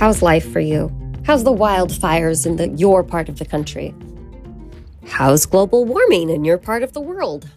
[0.00, 0.90] How's life for you?
[1.26, 3.94] How's the wildfires in the, your part of the country?
[5.06, 7.50] How's global warming in your part of the world?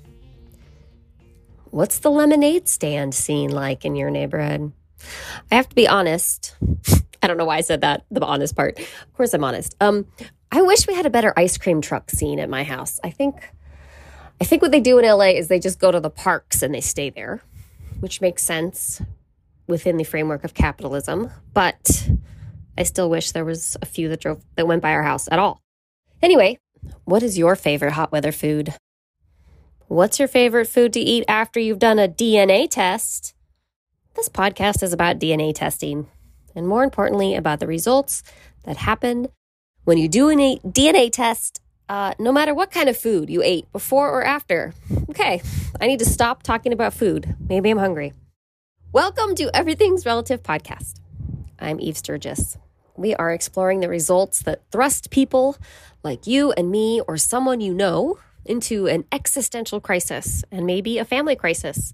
[1.69, 4.73] What's the lemonade stand scene like in your neighborhood?
[5.53, 6.57] I have to be honest.
[7.23, 8.77] I don't know why I said that, the honest part.
[8.77, 9.77] Of course I'm honest.
[9.79, 10.05] Um,
[10.51, 12.99] I wish we had a better ice cream truck scene at my house.
[13.05, 13.51] I think
[14.41, 16.75] I think what they do in LA is they just go to the parks and
[16.75, 17.41] they stay there,
[18.01, 19.01] which makes sense
[19.65, 22.09] within the framework of capitalism, but
[22.77, 25.39] I still wish there was a few that drove that went by our house at
[25.39, 25.61] all.
[26.21, 26.57] Anyway,
[27.05, 28.73] what is your favorite hot weather food?
[29.87, 33.35] What's your favorite food to eat after you've done a DNA test?
[34.15, 36.07] This podcast is about DNA testing,
[36.55, 38.23] and more importantly, about the results
[38.63, 39.27] that happen
[39.83, 43.71] when you do a DNA test, uh, no matter what kind of food you ate
[43.71, 44.73] before or after.
[45.09, 45.41] Okay,
[45.79, 47.35] I need to stop talking about food.
[47.47, 48.13] Maybe I'm hungry.
[48.91, 50.99] Welcome to Everything's Relative podcast.
[51.59, 52.57] I'm Eve Sturges.
[52.95, 55.57] We are exploring the results that thrust people
[56.03, 61.05] like you and me or someone you know into an existential crisis and maybe a
[61.05, 61.93] family crisis.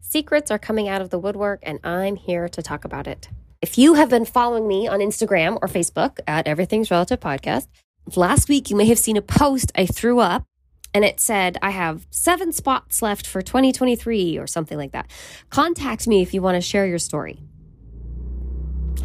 [0.00, 3.28] Secrets are coming out of the woodwork, and I'm here to talk about it.
[3.62, 7.68] If you have been following me on Instagram or Facebook at Everything's Relative Podcast,
[8.16, 10.44] last week you may have seen a post I threw up
[10.92, 15.10] and it said, I have seven spots left for 2023 or something like that.
[15.50, 17.40] Contact me if you want to share your story.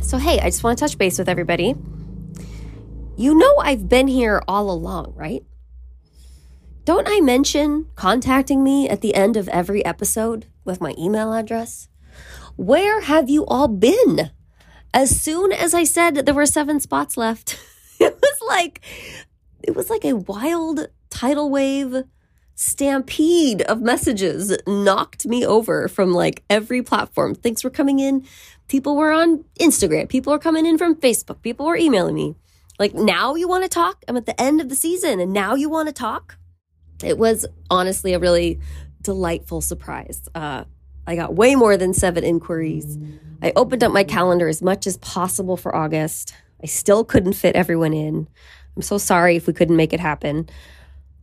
[0.05, 1.75] So, hey, I just want to touch base with everybody.
[3.17, 5.43] You know, I've been here all along, right?
[6.83, 11.87] Don't I mention contacting me at the end of every episode with my email address?
[12.55, 14.31] Where have you all been?
[14.95, 17.59] as soon as I said there were seven spots left,
[17.99, 18.81] it was like
[19.61, 22.03] it was like a wild tidal wave
[22.57, 27.35] stampede of messages knocked me over from like every platform.
[27.35, 28.25] Things were coming in.
[28.67, 30.09] People were on Instagram.
[30.09, 31.41] People were coming in from Facebook.
[31.41, 32.35] People were emailing me.
[32.79, 34.03] Like, now you want to talk?
[34.07, 36.37] I'm at the end of the season and now you want to talk?
[37.03, 38.59] It was honestly a really
[39.01, 40.27] delightful surprise.
[40.33, 40.65] Uh,
[41.07, 42.97] I got way more than seven inquiries.
[43.41, 46.33] I opened up my calendar as much as possible for August.
[46.63, 48.27] I still couldn't fit everyone in.
[48.75, 50.49] I'm so sorry if we couldn't make it happen.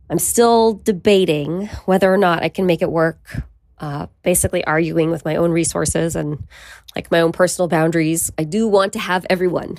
[0.09, 3.43] I'm still debating whether or not I can make it work.
[3.83, 6.47] Uh, basically, arguing with my own resources and
[6.95, 8.31] like my own personal boundaries.
[8.37, 9.77] I do want to have everyone,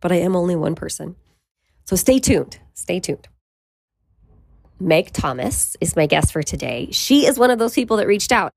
[0.00, 1.14] but I am only one person.
[1.84, 2.58] So stay tuned.
[2.72, 3.28] Stay tuned.
[4.80, 6.88] Meg Thomas is my guest for today.
[6.90, 8.50] She is one of those people that reached out.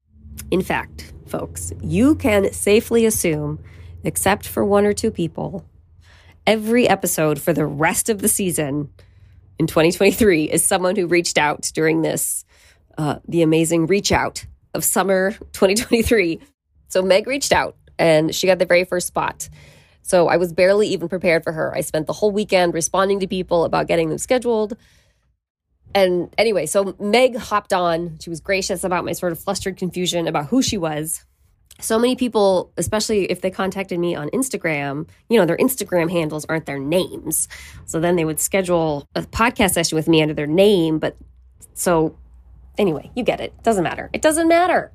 [0.50, 3.64] In fact, folks, you can safely assume,
[4.04, 5.64] except for one or two people,
[6.48, 8.90] every episode for the rest of the season
[9.60, 12.46] in 2023 is someone who reached out during this,
[12.98, 16.40] uh, the amazing reach out of summer 2023.
[16.88, 19.50] So Meg reached out and she got the very first spot.
[20.04, 21.76] So I was barely even prepared for her.
[21.76, 24.78] I spent the whole weekend responding to people about getting them scheduled.
[25.94, 28.18] And anyway, so Meg hopped on.
[28.22, 31.26] She was gracious about my sort of flustered confusion about who she was.
[31.80, 36.46] So many people, especially if they contacted me on Instagram, you know, their Instagram handles
[36.46, 37.48] aren't their names.
[37.86, 41.00] So then they would schedule a podcast session with me under their name.
[41.00, 41.18] But
[41.74, 42.16] so
[42.78, 43.54] anyway, you get it.
[43.64, 44.10] Doesn't matter.
[44.14, 44.92] It doesn't matter.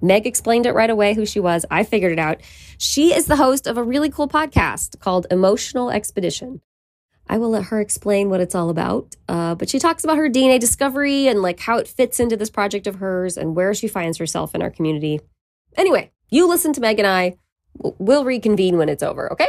[0.00, 1.64] Meg explained it right away who she was.
[1.70, 2.40] I figured it out.
[2.76, 6.60] She is the host of a really cool podcast called Emotional Expedition.
[7.26, 9.16] I will let her explain what it's all about.
[9.28, 12.50] Uh, but she talks about her DNA discovery and like how it fits into this
[12.50, 15.20] project of hers and where she finds herself in our community.
[15.76, 17.36] Anyway, you listen to Meg and I.
[17.76, 19.48] We'll reconvene when it's over, okay?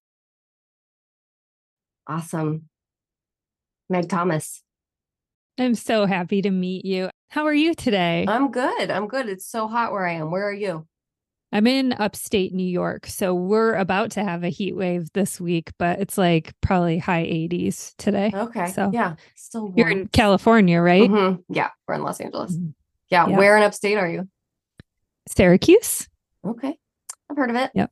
[2.07, 2.69] Awesome.
[3.89, 4.63] Meg Thomas.
[5.59, 7.09] I'm so happy to meet you.
[7.29, 8.25] How are you today?
[8.27, 8.89] I'm good.
[8.89, 9.29] I'm good.
[9.29, 10.31] It's so hot where I am.
[10.31, 10.87] Where are you?
[11.53, 13.05] I'm in upstate New York.
[13.07, 17.23] So we're about to have a heat wave this week, but it's like probably high
[17.25, 18.31] 80s today.
[18.33, 18.67] Okay.
[18.67, 19.73] So yeah, still warm.
[19.77, 21.09] you're in California, right?
[21.09, 21.43] Mhm.
[21.49, 22.55] Yeah, we're in Los Angeles.
[22.55, 22.73] Mhm.
[23.09, 23.37] Yeah, Yeah.
[23.37, 24.29] where in upstate are you?
[25.27, 26.07] Syracuse.
[26.45, 26.77] Okay,
[27.29, 27.71] I've heard of it.
[27.75, 27.91] Yep.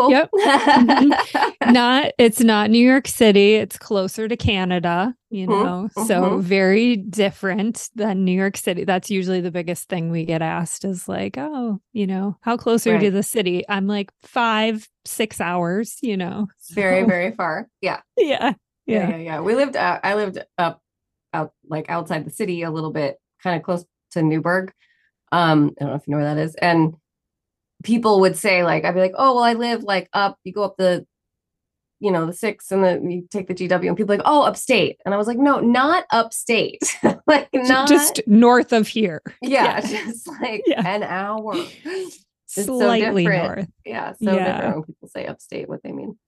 [0.00, 0.10] Cool.
[0.10, 0.30] Yep.
[1.66, 3.54] not it's not New York City.
[3.56, 5.90] It's closer to Canada, you Mhm, know.
[6.06, 6.40] So mhm.
[6.42, 8.84] very different than New York City.
[8.84, 12.86] That's usually the biggest thing we get asked is like, oh, you know, how close
[12.86, 13.64] are you to the city?
[13.68, 16.48] I'm like five, six hours, you know.
[16.70, 17.68] very, very far.
[17.80, 18.00] Yeah.
[18.16, 18.54] yeah.
[18.86, 19.08] Yeah.
[19.08, 19.08] Yeah.
[19.10, 19.16] Yeah.
[19.16, 19.40] Yeah.
[19.40, 20.80] We lived, uh, I lived up,
[21.34, 24.72] out, like outside the city a little bit, kind of close to Newburgh.
[25.30, 26.54] Um, I don't know if you know where that is.
[26.56, 26.94] And
[27.82, 30.62] people would say, like, I'd be like, oh, well, I live like up, you go
[30.64, 31.06] up the,
[31.98, 34.98] you know, the six and then you take the GW and people like, oh, upstate.
[35.04, 36.82] And I was like, no, not upstate.
[37.26, 39.22] like, not Just north of here.
[39.42, 39.80] yeah, yeah.
[39.80, 40.86] just like Yeah.
[40.86, 41.54] an hour.
[42.56, 43.56] It's Slightly different.
[43.58, 43.68] north.
[43.84, 44.52] Yeah, so Yeah.
[44.56, 46.18] different when people say upstate, what they mean.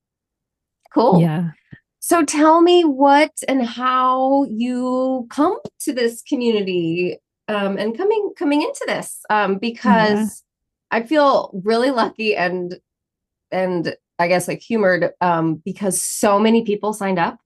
[0.94, 1.20] Cool.
[1.20, 1.50] Yeah.
[1.98, 7.18] So tell me what and how you come to this community
[7.48, 10.44] um, and coming coming into this um, because
[10.92, 12.76] I feel really lucky and
[13.50, 17.38] and I guess like humored um, because so many people signed up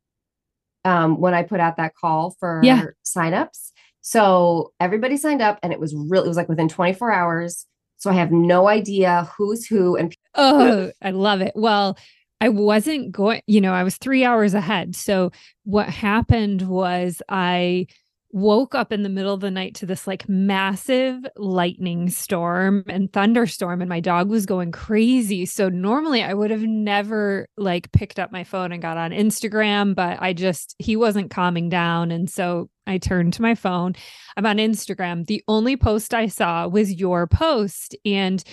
[0.85, 2.83] um, when I put out that call for Yeah.
[3.05, 3.71] signups.
[4.03, 7.67] So everybody signed up and it was really it was like within 24 hours.
[7.97, 11.53] So I have no idea who's who and Oh, I love it.
[11.55, 11.97] Well,
[12.41, 14.95] I wasn't going, you know, I was three hours ahead.
[14.95, 15.33] So
[15.65, 17.87] what happened was I
[18.37, 23.11] woke up in the middle of the night to this like massive lightning storm and
[23.11, 25.47] thunderstorm and my dog was going crazy.
[25.47, 29.95] So normally i would have never like picked up my phone and got on instagram
[29.95, 32.11] but i just he wasn't calming down.
[32.11, 33.95] And so i turned to my phone.
[34.37, 35.25] I'm on instagram.
[35.25, 37.97] The only post i saw was your post.
[38.05, 38.45] And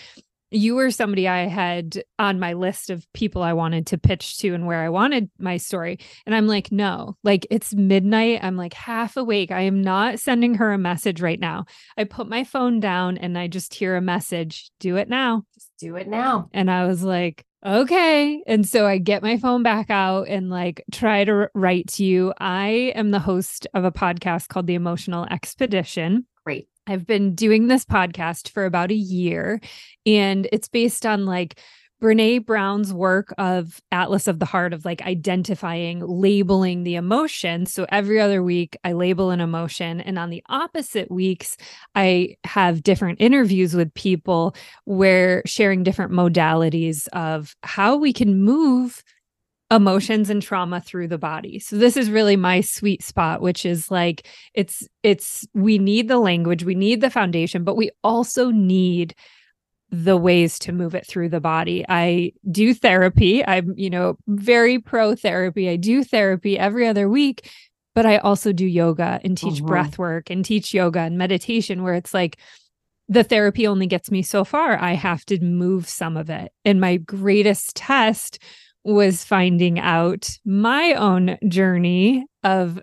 [0.54, 4.54] you were somebody I had on my list of people I wanted to pitch to
[4.54, 6.00] and where I wanted my story.
[6.26, 8.40] And I'm like, no, like it's midnight.
[8.44, 9.52] I'm like half awake.
[9.52, 11.66] I am not sending her a message right now.
[11.98, 15.44] I put my phone down and I just hear a message, do it now.
[15.56, 16.50] just do it now.
[16.54, 18.44] And I was like, okay.
[18.46, 22.34] And so I get my phone back out and like try to write to you.
[22.40, 26.26] I am the host of a podcast called The Emotional Expedition.
[26.88, 29.60] I've been doing this podcast for about a year,
[30.06, 31.60] and it's based on like
[32.04, 37.66] Brene Brown's work of Atlas of the Heart of like identifying, labeling the emotion.
[37.66, 40.02] So every other week, I label an emotion.
[40.02, 41.56] And on the opposite weeks,
[41.96, 44.54] I have different interviews with people
[44.84, 49.02] where sharing different modalities of how we can move
[49.74, 51.60] emotions and trauma through the body.
[51.60, 56.20] So this is really my sweet spot which is like it's it's we need the
[56.20, 59.16] language, we need the foundation, but we also need
[59.90, 61.86] the ways to move it through the body.
[61.88, 63.46] I do therapy.
[63.46, 65.70] I'm, you know, very pro therapy.
[65.70, 67.50] I do therapy every other week,
[67.94, 69.68] but I also do yoga and teach Mhm.
[69.68, 72.38] breath work and teach yoga and meditation where it's like
[73.08, 74.80] the therapy only gets me so far.
[74.82, 76.52] I have to move some of it.
[76.66, 78.40] And my greatest test
[78.84, 82.82] was finding out my own journey of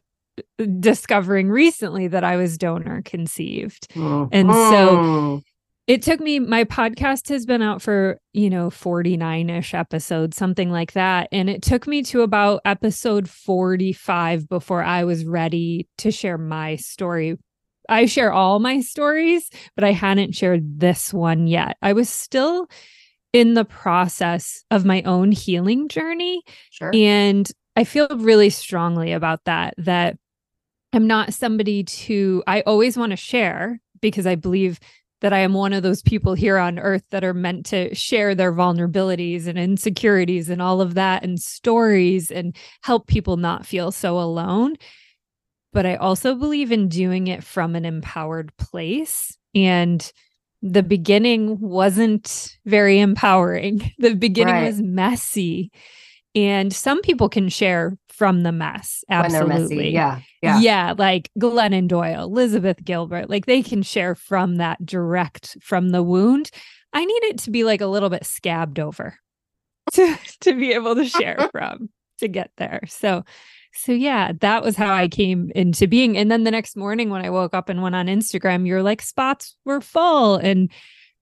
[0.78, 3.86] discovering recently that I was donor conceived.
[3.96, 4.26] Uh-huh.
[4.32, 5.42] And so.
[5.86, 10.70] It took me, my podcast has been out for, you know, 49 ish episodes, something
[10.70, 11.26] like that.
[11.32, 16.76] And it took me to about episode 45 before I was ready to share my
[16.76, 17.38] story.
[17.88, 21.76] I share all my stories, but I hadn't shared this one yet.
[21.82, 22.68] I was still
[23.32, 26.42] in the process of my own healing journey.
[26.70, 26.90] sure.
[26.94, 30.16] And I feel really strongly about that, that
[30.92, 34.80] I'm not somebody to, I always want to share because I believe
[35.20, 38.34] that I am one of those people here on earth that are meant to share
[38.34, 43.92] their vulnerabilities and insecurities and all of that and stories and help people not feel
[43.92, 44.76] so alone.
[45.72, 49.36] But I also believe in doing it from an empowered place.
[49.54, 50.10] And
[50.62, 53.92] the beginning wasn't very empowering.
[53.98, 54.66] The beginning Right.
[54.66, 55.70] was messy.
[56.34, 59.02] And some people can share from the mess.
[59.08, 59.76] Absolutely.
[59.76, 59.88] messy.
[59.90, 60.20] Yeah.
[60.42, 60.60] Yeah.
[60.60, 66.02] Yeah, like Glennon Doyle, Elizabeth Gilbert, like they can share from that direct from the
[66.02, 66.50] wound.
[66.92, 69.16] I need it to be like a little bit scabbed over
[69.92, 71.88] to to be able to share from
[72.18, 72.80] to get there.
[72.88, 73.24] So
[73.72, 76.16] so yeah, that was how I came into being.
[76.16, 79.00] And then the next morning when I woke up and went on Instagram, your like
[79.02, 80.70] spots were full and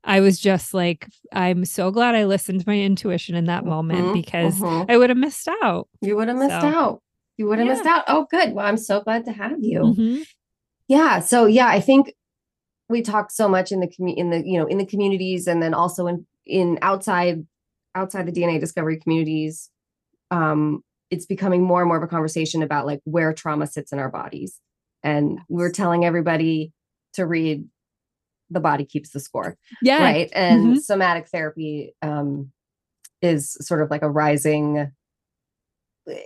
[0.04, 4.06] I was just like, I'm so glad I listened to my intuition in that moment
[4.06, 4.86] Mhm, because mhm.
[4.90, 5.88] I would have missed out.
[6.00, 7.02] you would have missed So- out.
[7.36, 8.04] You would have missed out.
[8.08, 8.52] Oh, good.
[8.54, 9.80] Well, I'm so glad to have you.
[9.80, 10.26] Mhm.
[10.88, 11.20] Yeah.
[11.20, 12.12] So yeah, I think
[12.88, 15.62] we talk so much in the commu- in the you know in the communities and
[15.62, 17.46] then also in in outside
[17.94, 19.70] outside the DNA discovery communities,
[20.30, 23.98] um, it's becoming more and more of a conversation about like where trauma sits in
[23.98, 24.60] our bodies.
[25.02, 26.72] And we're telling everybody
[27.14, 27.64] to read
[28.50, 29.56] The Body Keeps the Score.
[29.82, 30.02] Yeah.
[30.02, 30.30] Right.
[30.34, 30.80] And Mhm.
[30.80, 32.52] somatic therapy um,
[33.22, 34.92] is sort of like a rising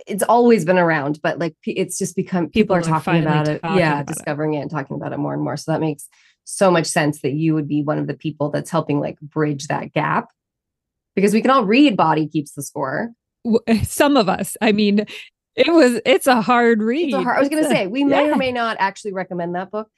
[0.07, 3.47] it's always been around, but like it's just become people, People are are talking about
[3.49, 3.61] it.
[3.61, 4.13] talking yeah, about it.
[4.13, 5.57] discovering it and talking about it more and more.
[5.57, 6.07] So that makes
[6.45, 9.67] so much sense that you would be one of the people that's helping like bridge
[9.67, 10.29] that gap.
[11.15, 13.11] Because we can all read Body Keeps the Score.
[13.83, 14.57] Some of us.
[14.61, 15.05] I mean,
[15.55, 17.13] it was it's a hard read.
[17.13, 18.33] A hard, I was going to say, we may yeah.
[18.33, 19.89] or may not actually recommend that book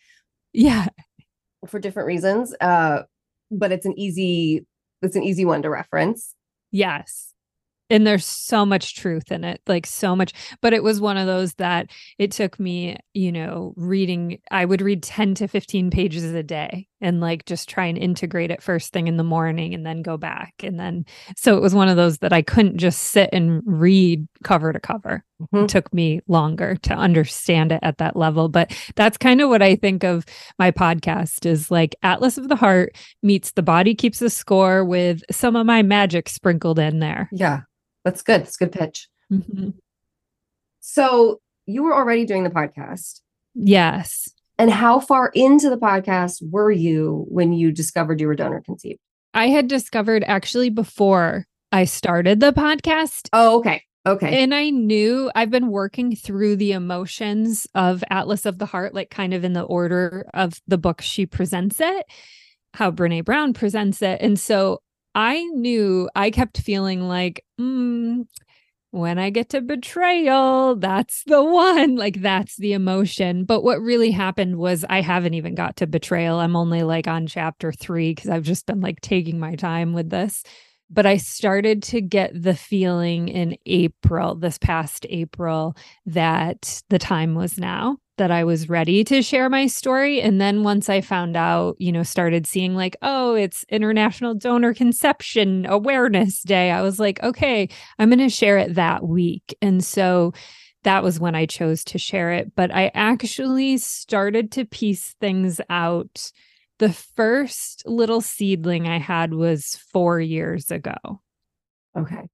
[0.54, 0.88] Yeah.
[1.68, 2.54] for different reasons.
[2.60, 3.04] Uh,
[3.52, 4.66] but it's an easy,
[5.02, 6.34] it's an easy one to reference.
[6.72, 7.32] Yes.
[7.90, 10.34] And there's so much truth in it, like so much.
[10.60, 14.82] But it was one of those that it took me, you know, reading, I would
[14.82, 18.94] read 10 to 15 pages a day and like just try and integrate it first
[18.94, 20.54] thing in the morning and then go back.
[20.64, 24.26] And then, so it was one of those that I couldn't just sit and read
[24.44, 25.24] cover to cover.
[25.42, 25.64] Mhm.
[25.64, 28.48] It took me longer to understand it at that level.
[28.48, 30.26] But that's kind of what I think of
[30.58, 35.22] my podcast is like Atlas of the Heart meets the body keeps the score with
[35.30, 37.30] some of my magic sprinkled in there.
[37.34, 37.62] Yeah,
[38.06, 38.42] that's good.
[38.42, 39.10] It's a good pitch.
[39.32, 39.74] Mhm.
[40.80, 43.22] So you were already doing the podcast.
[43.56, 44.30] Yes.
[44.58, 49.00] And how far into the podcast were you when you discovered you were donor conceived?
[49.34, 53.28] I had discovered actually before I started the podcast.
[53.34, 53.84] Oh, okay.
[54.08, 54.44] Okay.
[54.44, 59.10] And I knew I've been working through the emotions of Atlas of the Heart, like
[59.10, 62.06] kind of in the order of the book she presents it,
[62.76, 64.22] how Brene Brown presents it.
[64.22, 64.80] And so
[65.16, 68.26] I knew I kept feeling like, mm,
[68.96, 71.96] when I get to betrayal, that's the one.
[71.96, 73.46] Like, that's the emotion.
[73.46, 76.40] But what really happened was I haven't even got to betrayal.
[76.40, 80.10] I'm only like on chapter three because I've just been like taking my time with
[80.10, 80.44] this
[80.90, 85.76] but I started to get the feeling in April, this past April,
[86.06, 90.22] that the time was now, that I was ready to share my story.
[90.22, 94.74] And then once I found out, you know, started seeing like, oh, it's International Donor
[94.74, 97.70] Conception Awareness Day, I was like, okay,
[98.00, 99.56] I'm going to share it that week.
[99.62, 100.34] And so
[100.84, 102.56] that was when I chose to share it.
[102.56, 106.32] But I actually started to piece things out
[106.78, 110.96] the first little seedling I had was four years ago.
[111.98, 112.28] okay.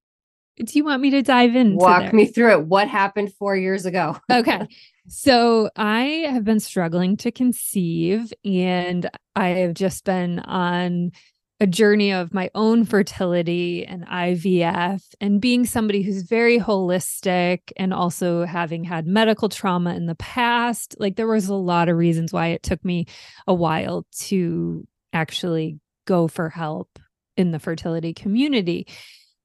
[0.58, 1.76] Do you want me to dive in?
[1.76, 2.14] Walk there?
[2.14, 2.68] me through it.
[2.68, 4.18] What happened four years ago?
[4.32, 4.68] okay.
[5.14, 11.12] So I have been struggling to conceive, and I have just been on
[11.60, 17.94] a journey of my own fertility and IVF, and being somebody who's very holistic and
[17.94, 20.96] also having had medical trauma in the past.
[20.98, 23.06] Like, there was a lot of reasons why it took me
[23.46, 25.78] a while to actually
[26.08, 27.00] go for help
[27.36, 28.88] in the fertility community.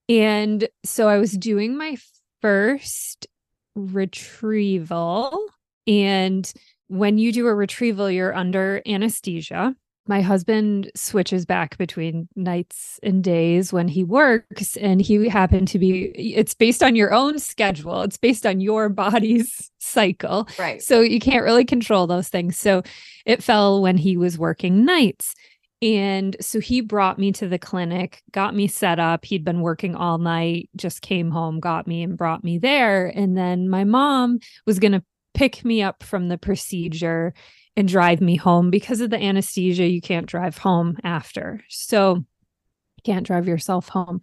[0.08, 1.96] And so I was doing my
[2.40, 3.26] first
[3.75, 5.49] retrieval.
[5.87, 6.50] And
[6.88, 9.75] when you do a retrieval, you're under anesthesia.
[10.09, 15.81] My husband switches back between nights and days when he works, and he happened to
[15.81, 20.49] be, it's based on your own schedule, it's based on your body's cycle.
[20.59, 20.81] Right.
[20.81, 22.57] So you can't really control those things.
[22.57, 22.83] So
[23.25, 25.35] it fell when he was working nights.
[25.83, 29.25] And so he brought me to the clinic, got me set up.
[29.25, 33.09] He'd been working all night, just came home, got me, and brought me there.
[33.09, 35.05] And then my mom was going to
[35.37, 37.35] pick me up from the procedure
[37.76, 39.87] and drive me home because of the anesthesia.
[39.87, 41.62] You can't drive home after.
[41.69, 44.23] So you can't drive yourself home.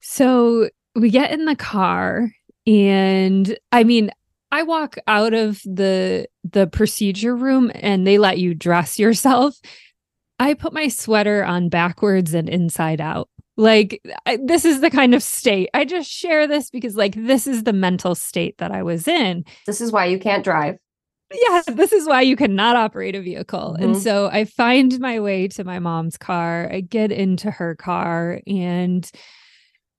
[0.00, 2.30] So we get in the car
[2.66, 4.10] and I mean,
[4.52, 9.58] I walk out of the the procedure room and they let you dress yourself.
[10.38, 13.30] I put my sweater on backwards and inside out.
[13.56, 15.70] Like I, this is the kind of state.
[15.72, 19.44] I just share this because like this is the mental state that I was in.
[19.66, 20.76] This is why you can't drive.
[21.32, 23.74] Yeah, this is why you cannot operate a vehicle.
[23.74, 24.00] And Mhm.
[24.02, 26.68] so I find my way to my mom's car.
[26.70, 29.10] I get into her car and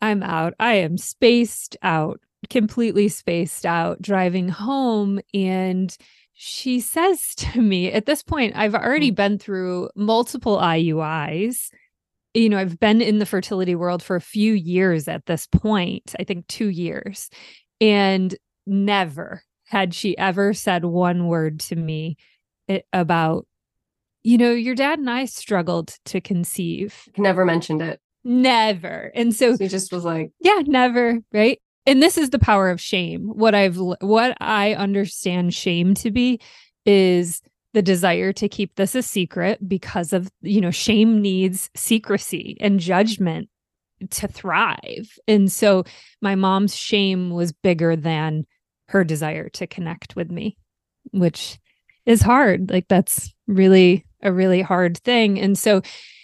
[0.02, 0.54] I'm out.
[0.60, 5.20] I am spaced out, completely spaced out, driving home.
[5.34, 5.96] And
[6.34, 11.72] she says to me, at this point, I've already been through multiple IUIs.
[12.38, 16.14] You know, I've been in the fertility world for a few years at this point,
[16.20, 17.30] I think two years.
[17.82, 18.36] And
[18.68, 22.18] never had she ever said one word to me
[22.70, 23.48] eh, about,
[24.24, 27.04] you know, your dad and I struggled to conceive.
[27.18, 28.00] Never mentioned it.
[28.24, 29.12] Never.
[29.16, 31.60] And so He just was like, yeah, never, right?
[31.86, 33.30] And this is the power of shame.
[33.30, 36.42] What I've what I understand shame to be
[36.86, 37.42] is
[37.74, 42.80] the desire to keep this a secret because of, you know, shame needs secrecy and
[42.80, 43.50] judgment
[44.10, 45.10] to thrive.
[45.28, 45.84] And so
[46.22, 48.46] my mom's shame was bigger than
[48.90, 50.58] her desire to connect with me,
[51.12, 51.60] which
[52.06, 52.70] is hard.
[52.70, 55.40] Like that's really a really hard thing.
[55.40, 55.82] And so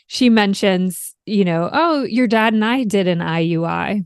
[0.07, 4.05] she mentions, you know, oh, your dad and I did an IUI.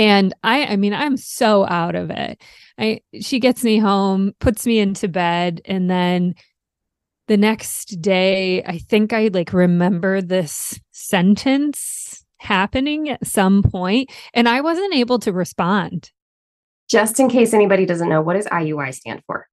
[0.00, 2.42] And I I mean, I'm so out of it.
[2.78, 6.34] I she gets me home, puts me into bed, and then
[7.28, 14.48] the next day, I think I like remember this sentence happening at some point, and
[14.48, 16.10] I wasn't able to respond.
[16.88, 19.46] Just in case anybody doesn't know, what does IUI stand for?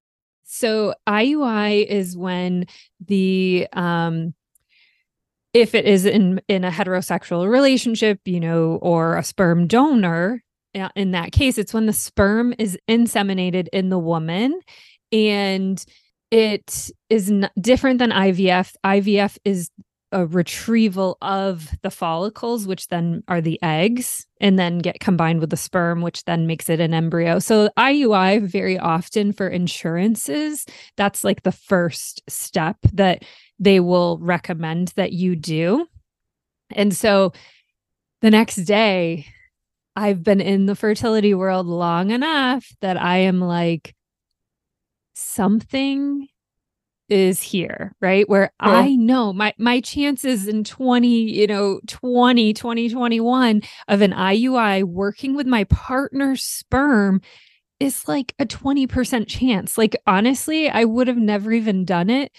[0.46, 2.68] So IUI is when
[3.06, 4.34] the um
[5.54, 10.44] if it is in in a heterosexual relationship, you know, or a sperm donor,
[10.76, 14.60] uh, in that case, it's when the sperm is inseminated in the woman
[15.12, 15.84] and
[16.32, 18.74] it is n- different than IVF.
[18.86, 19.72] IVF is
[20.12, 25.50] a retrieval of the follicles, which then are the eggs, and then get combined with
[25.50, 27.40] the sperm, which then makes it an embryo.
[27.40, 33.24] So, IUI, very often for insurances, that's like the first step that
[33.60, 35.88] they will recommend that you do.
[36.72, 37.34] And so
[38.22, 39.28] the next day,
[39.96, 43.96] I've been in the fertility world long enough that I am like,
[45.16, 46.28] something
[47.10, 48.28] is here, right?
[48.30, 48.72] Where huh.
[48.72, 55.36] I know my my chances in 20, you know, 20, 2021 of an IUI working
[55.36, 57.22] with my partner's sperm
[57.80, 59.78] is like a 20% chance.
[59.78, 62.32] Like honestly, I would have never even done it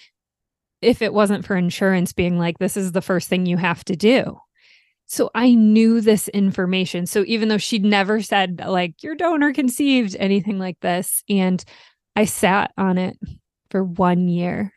[0.80, 3.97] if it wasn't for insurance being like, this is the first thing you have to
[3.97, 4.38] do.
[5.06, 7.06] So I knew this information.
[7.06, 11.64] So even though she'd never said, like, your donor conceived, anything like this, and
[12.14, 13.16] I sat on it
[13.70, 14.73] for one year.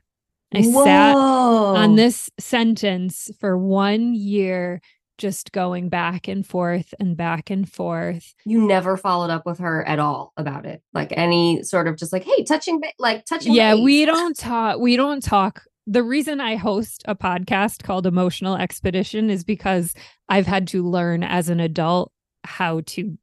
[0.53, 0.85] I Whoa.
[0.85, 4.81] sat on this sentence for one year,
[5.17, 8.33] just going back and forth and back and forth.
[8.45, 12.11] You never followed up with her at all about it, like any sort of just
[12.11, 13.53] like, hey, touching, like touching.
[13.53, 13.83] Yeah, base.
[13.83, 14.79] we don't talk.
[14.79, 19.93] We don't talk the reason I host a podcast called Emotional Expedition is because
[20.29, 22.11] I've had to learn as an adult
[22.43, 23.17] how to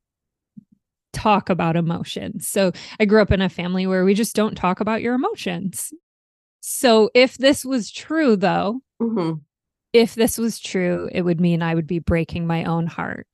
[1.12, 2.48] talk about emotions.
[2.48, 5.92] So I grew up in a family where we just don't talk about your emotions.
[6.60, 9.38] So if this was true, though, mm-hmm.
[9.92, 13.26] if this was true, it would mean I would be breaking my own heart.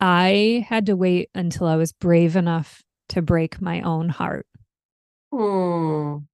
[0.00, 4.46] I had to wait until I was brave enough to break my own heart.
[5.32, 6.24] Mm.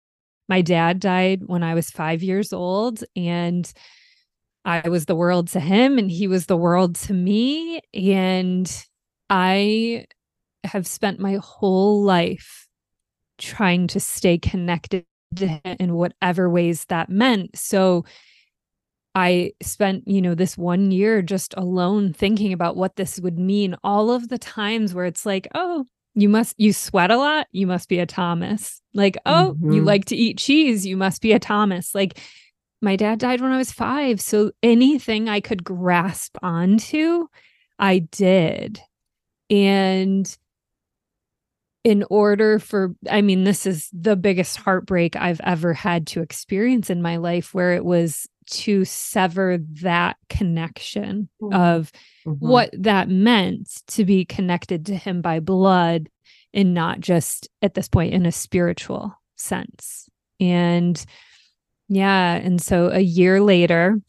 [0.48, 3.70] My dad died when I was five years old, and
[4.64, 7.80] I was the world to him, and he was the world to me.
[7.94, 8.70] And
[9.28, 10.06] I
[10.64, 12.66] have spent my whole life
[13.38, 15.04] trying to stay connected
[15.36, 17.56] to him in whatever ways that meant.
[17.56, 18.04] So
[19.14, 23.74] I spent, you know, this one year just alone thinking about what this would mean.
[23.82, 27.66] All of the times where it's like, oh, you must you sweat a lot you
[27.66, 28.80] must be a thomas.
[28.94, 29.72] Like oh mm-hmm.
[29.72, 31.94] you like to eat cheese you must be a thomas.
[31.94, 32.18] Like
[32.82, 37.26] my dad died when i was 5 so anything i could grasp onto
[37.78, 38.80] i did.
[39.48, 40.36] And
[41.84, 46.90] in order for i mean this is the biggest heartbreak i've ever had to experience
[46.90, 51.54] in my life where it was to sever that connection mm-hmm.
[51.54, 51.92] of
[52.26, 52.46] mm-hmm.
[52.46, 56.08] what that meant to be connected to him by blood
[56.54, 60.08] and not just at this point in a spiritual sense.
[60.40, 61.02] And
[61.88, 64.00] yeah, and so a year later,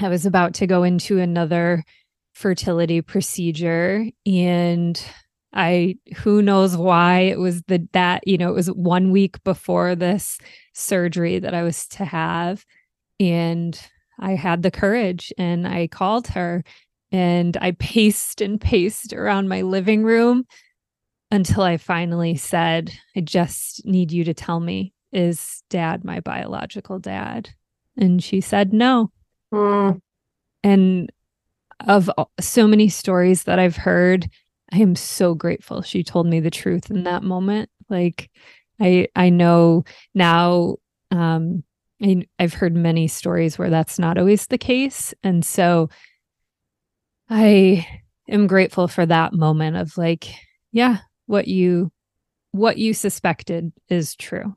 [0.00, 1.84] I was about to go into another
[2.32, 5.02] fertility procedure and
[5.52, 9.94] I who knows why it was the that you know it was one week before
[9.94, 10.38] this
[10.72, 12.64] surgery that I was to have
[13.20, 13.80] and
[14.18, 16.64] I had the courage and I called her
[17.10, 20.44] and I paced and paced around my living room
[21.30, 26.98] until I finally said, I just need you to tell me, is dad my biological
[26.98, 27.50] dad?
[27.96, 29.10] And she said, no.
[29.52, 30.00] Mm.
[30.62, 31.12] And
[31.86, 34.28] of so many stories that I've heard,
[34.72, 37.70] I am so grateful she told me the truth in that moment.
[37.88, 38.30] Like
[38.80, 40.76] I I know now
[41.10, 41.64] um
[42.02, 45.14] I, I've heard many stories where that's not always the case.
[45.22, 45.88] And so
[47.28, 47.86] I
[48.28, 50.28] am grateful for that moment of like,
[50.72, 51.90] yeah, what you
[52.52, 54.56] what you suspected is true.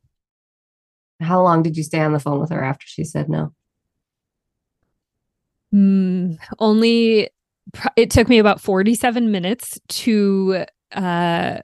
[1.20, 3.54] How long did you stay on the phone with her after she said no?
[5.74, 7.30] Mm, only
[7.96, 11.60] it took me about 47 minutes to uh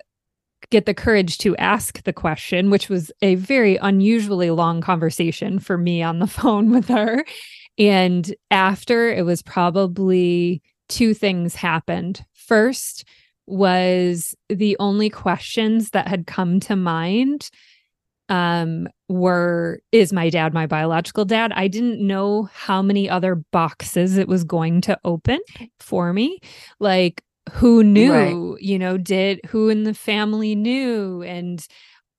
[0.70, 5.78] get the courage to ask the question, which was a very unusually long conversation for
[5.78, 7.26] me on the phone with her.
[7.78, 12.26] And after it was probably two things happened.
[12.34, 13.06] First
[13.46, 17.50] was the only questions that had come to mind
[18.30, 24.18] um were is my dad my biological dad i didn't know how many other boxes
[24.18, 25.40] it was going to open
[25.80, 26.38] for me
[26.82, 28.14] like who knew
[28.54, 28.62] right.
[28.62, 31.66] you know did who in the family knew and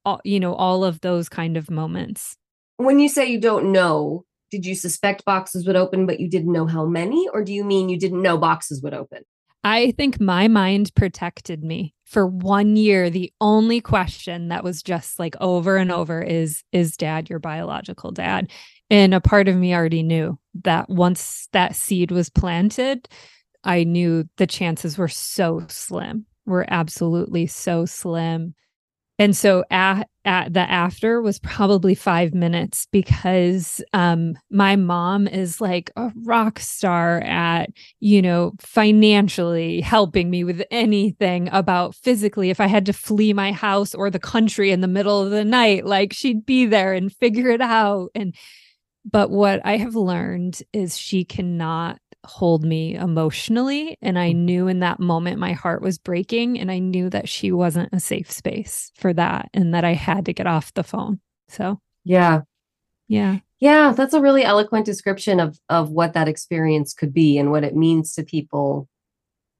[0.05, 2.35] all, you know all of those kind of moments.
[2.77, 6.51] When you say you don't know did you suspect boxes would open but you didn't
[6.51, 7.27] know how many?
[7.33, 9.23] Or do you mean you didn't know boxes would open?
[9.63, 13.09] I think my mind protected me for one year.
[13.09, 18.11] The only question that was just like over and over is is dad your biological
[18.11, 18.49] dad?
[18.89, 23.07] And a part of me already knew that once that seed was planted
[23.63, 28.55] I knew the chances were so slim, were absolutely so slim.
[29.19, 35.59] And so at, at the after was probably five minutes because um, my mom is
[35.59, 37.69] like a rock star at,
[37.99, 42.49] you know, financially helping me with anything about physically.
[42.49, 45.43] If I had to flee my house or the country in the middle of the
[45.43, 48.11] night, like she'd be there and figure it out.
[48.15, 48.33] And,
[49.03, 53.97] but what I have learned is she cannot hold me emotionally.
[54.01, 54.37] And I mm.
[54.37, 56.59] knew in that moment my heart was breaking.
[56.59, 60.25] And I knew that she wasn't a safe space for that and that I had
[60.25, 61.19] to get off the phone.
[61.47, 62.41] So, yeah.
[63.07, 63.39] Yeah.
[63.59, 67.65] Yeah, that's a really eloquent description of of what that experience could be and what
[67.65, 68.87] it means to people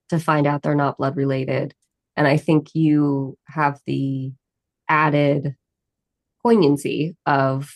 [0.10, 1.74] to find out they're not blood related.
[2.16, 4.32] And I think you have the
[4.88, 5.56] added
[6.42, 7.72] poignancy of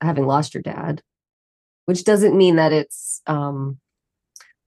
[0.00, 1.02] having lost your dad,
[1.86, 3.78] which doesn't mean that it's um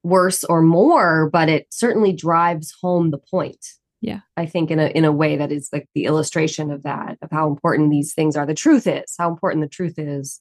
[0.05, 3.65] worse or more, but it certainly drives home the point.
[4.01, 4.19] Yeah.
[4.37, 7.31] I think in a in a way that is like the illustration of that, of
[7.31, 8.45] how important these things are.
[8.45, 10.39] The truth is, how important the truth is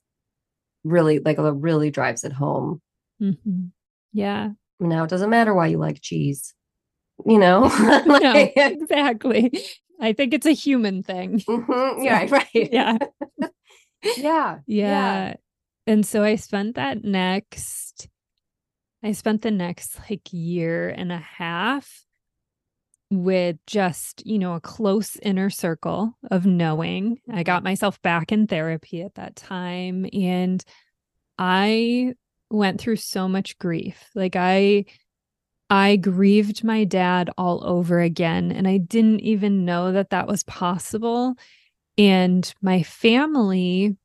[0.84, 2.82] really like really drives it home.
[3.22, 3.66] Mm-hmm.
[4.12, 4.50] Yeah.
[4.80, 6.52] Now it doesn't matter why you like cheese.
[7.24, 7.62] You know?
[8.06, 9.50] like, no, exactly.
[9.98, 11.40] I think it's a human thing.
[11.40, 12.02] Mm-hmm.
[12.02, 12.48] Yeah, right.
[12.52, 12.98] Yeah.
[13.38, 13.48] yeah.
[14.18, 14.58] Yeah.
[14.66, 15.34] Yeah.
[15.86, 18.08] And so I spent that next
[19.04, 22.04] I spent the next like year and a half
[23.10, 27.20] with just, you know, a close inner circle of knowing.
[27.30, 30.64] I got myself back in therapy at that time and
[31.38, 32.14] I
[32.50, 34.10] went through so much grief.
[34.14, 34.86] Like I
[35.68, 40.44] I grieved my dad all over again and I didn't even know that that was
[40.44, 41.34] possible.
[41.98, 43.96] And my family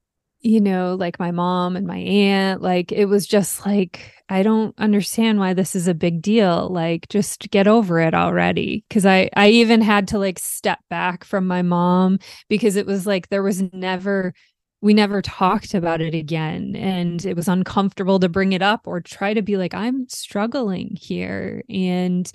[0.41, 4.73] you know, like my mom and my aunt, like it was just like, I don't
[4.77, 6.69] understand why this is a big deal.
[6.69, 8.85] Like, just get over it already.
[8.89, 13.05] Cause I, I even had to like step back from my mom because it was
[13.05, 14.33] like there was never,
[14.81, 16.73] we never talked about it again.
[16.75, 20.95] And it was uncomfortable to bring it up or try to be like, I'm struggling
[20.95, 21.63] here.
[21.69, 22.31] And,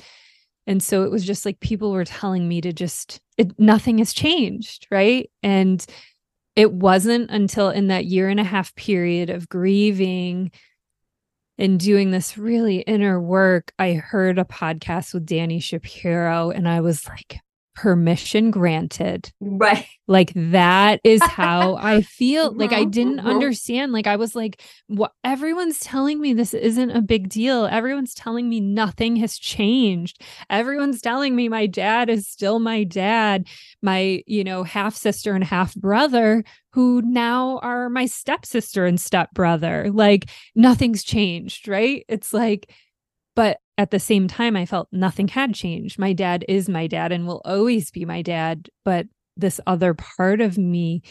[0.67, 4.13] and so it was just like people were telling me to just, it, nothing has
[4.13, 4.87] changed.
[4.91, 5.31] Right.
[5.43, 5.87] And,
[6.57, 10.51] it wasn't until in that year and a half period of grieving
[11.59, 16.81] and doing this really inner work, I heard a podcast with Dani Shapiro and I
[16.81, 17.39] was like,
[17.75, 19.33] permission granted.
[19.41, 19.87] Right.
[20.07, 22.55] Like that is how I feel.
[22.55, 23.27] Like I didn't mm-hmm.
[23.27, 23.93] understand.
[23.93, 27.65] Like I was like, what everyone's telling me this isn't a big deal.
[27.65, 30.21] Everyone's telling me nothing has changed.
[30.51, 33.49] Everyone's telling me my dad is still my dad,
[33.81, 39.91] my, you know, half sister and half brother who now are my stepsister and stepbrother.
[39.91, 42.05] Like nothing's changed, right?
[42.11, 42.71] It's like
[43.35, 45.99] but at the same time, I felt nothing had changed.
[45.99, 48.69] My dad is my dad and will always be my dad.
[48.85, 49.07] But
[49.37, 51.03] this other part of me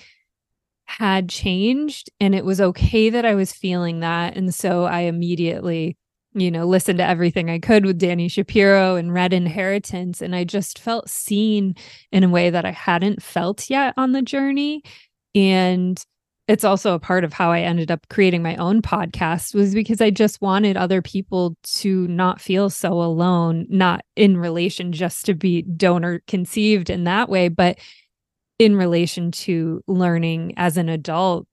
[0.86, 4.38] had changed and it was okay that I was feeling that.
[4.38, 5.98] And so I immediately,
[6.34, 10.22] you know, listened to everything I could with Dani Shapiro and read Inheritance.
[10.22, 11.76] And I just felt seen
[12.12, 14.84] in a way that I hadn't felt yet on the journey.
[15.36, 16.02] And
[16.48, 20.02] it's also a part of how I ended up creating my own podcast was because
[20.02, 25.34] I just wanted other people to not feel so alone, not in relation just to
[25.34, 27.78] be donor conceived in that way, but
[28.60, 31.48] in relation to learning as an adult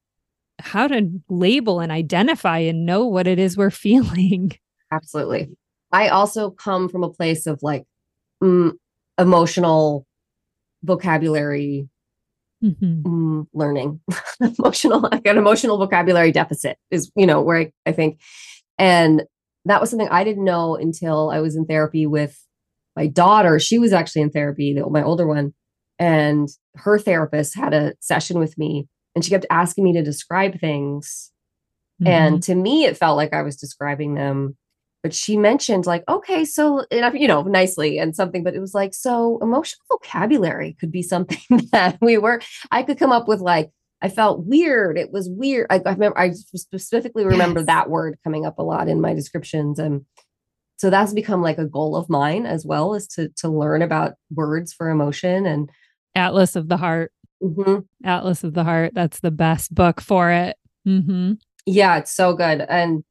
[0.59, 4.51] how to label and identify and know what it is we're feeling.
[4.91, 5.49] Absolutely.
[5.91, 7.83] I also come from a place of like
[8.43, 8.71] mm,
[9.17, 10.05] emotional
[10.83, 11.87] vocabulary
[12.63, 13.01] mm-hmm.
[13.01, 13.99] mm, learning.
[14.59, 18.19] Emotional like an emotional vocabulary deficit is you know where I, I think.
[18.77, 19.23] And
[19.65, 22.35] that was something i didn't know until i was in therapy with
[22.95, 23.59] my daughter.
[23.59, 25.53] She was actually in therapy the, my older one.
[25.99, 30.59] And her therapist had a session with me and she kept asking me to describe
[30.59, 31.31] things.
[32.03, 32.51] And Mm-hmm.
[32.51, 34.57] to me it felt like i was describing them
[35.03, 38.93] but she mentioned like okay so you know nicely and something but it was like
[38.93, 41.39] so emotional vocabulary could be something
[41.71, 43.69] that we were i could come up with like
[44.01, 47.67] i felt weird it was weird i, I remember i specifically remember Yes.
[47.67, 50.05] that word coming up a lot in my descriptions and
[50.77, 54.13] so that's become like a goal of mine as well is to to learn about
[54.33, 55.69] words for emotion and
[56.15, 57.13] Atlas of the Heart.
[57.41, 57.85] Mhm.
[58.03, 58.93] Atlas of the Heart.
[58.95, 60.57] That's the best book for it.
[60.83, 61.33] hmm
[61.67, 63.03] yeah it's so good and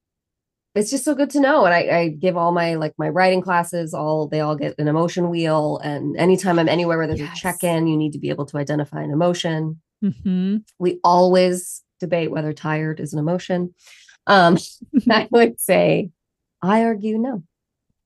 [0.74, 3.40] it's just so good to know and I, I give all my like my writing
[3.42, 7.36] classes all they all get an emotion wheel and anytime i'm anywhere where there's Yes.
[7.36, 9.80] a check-in you need to be able to identify an emotion.
[10.02, 13.74] Hmm we always debate whether tired is an emotion.
[14.26, 14.56] Um
[15.10, 16.10] i would say
[16.62, 17.42] i argue no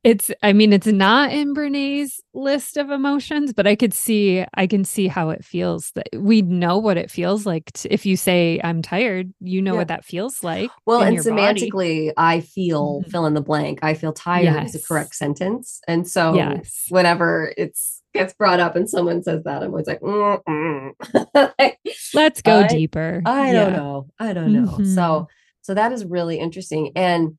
[0.05, 4.67] It's, I mean, it's not in Brene's list of emotions, but I could see, I
[4.67, 7.73] can see how it feels that we know what it feels like.
[7.73, 9.79] To, if you say, I'm tired, you know Yeah.
[9.79, 10.71] what that feels like.
[10.87, 11.63] well in and your body.
[11.71, 13.11] semantically i feel Mhm.
[13.11, 16.87] fill in the blank i feel tired is a correct sentence and so Yes.
[16.91, 21.53] whenever it's gets brought up and someone says that i'm always like mm, mm.
[21.59, 21.79] Like,
[22.13, 23.23] Let's go I- deeper.
[23.27, 23.65] I Yeah.
[23.65, 24.07] don't know.
[24.19, 24.67] I don't know.
[24.79, 24.95] Mhm.
[24.95, 25.29] So
[25.63, 26.93] so that is really interesting.
[26.95, 27.39] And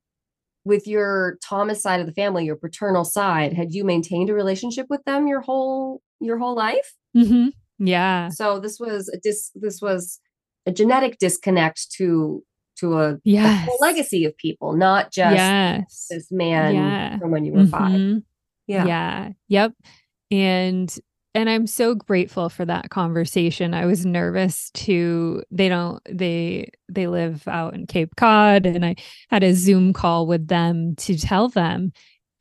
[0.65, 4.88] with your Thomas side of the family, your paternal side, had you maintained a relationship
[4.89, 6.93] with them your whole your whole life?
[7.15, 7.51] Mhm.
[7.80, 8.30] Yeah.
[8.30, 10.19] So this was a dis this was
[10.65, 12.43] a genetic disconnect to
[12.80, 13.67] to a, a Yes.
[13.69, 16.08] whole legacy of people, not just yes.
[16.10, 17.19] this man Yeah.
[17.19, 18.23] from when you were 5 Mhm.
[18.67, 18.86] Yeah.
[18.86, 19.30] Yeah.
[19.47, 19.73] Yep.
[20.32, 20.99] And
[21.36, 23.74] and I'm so grateful for that conversation.
[23.74, 28.95] I was nervous to they don't they they live out in Cape Cod and I
[29.30, 31.91] had a Zoom call with them to tell them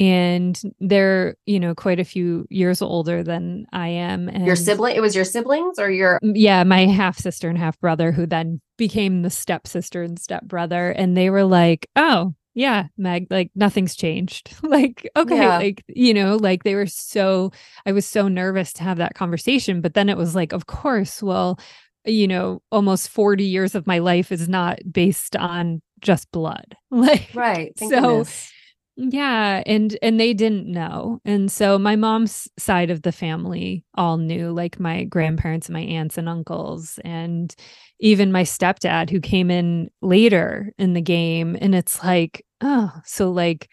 [0.00, 4.96] and they're, you know, quite a few years older than I am and Your sibling,
[4.96, 8.60] it was your siblings or your yeah, my half sister and half brother, who then
[8.76, 10.90] became the stepsister and stepbrother.
[10.90, 14.54] And they were like, oh, yeah, Meg, like nothing's changed.
[14.62, 15.58] like, okay, Yeah.
[15.58, 17.52] like, you know, like they were so,
[17.86, 19.80] I was so nervous to have that conversation.
[19.80, 21.58] But then it was like, of course, well,
[22.04, 26.76] you know, almost 40 years of my life is not based on just blood.
[26.90, 27.72] Like, right.
[27.76, 28.52] Thank So, goodness.
[28.96, 31.20] Yeah, and and they didn't know.
[31.24, 36.16] And so my mom's side of the family all knew, like my grandparents, my aunts
[36.16, 37.54] and uncles, and
[38.00, 43.30] even my stepdad who came in later in the game and it's like, oh, so
[43.30, 43.68] like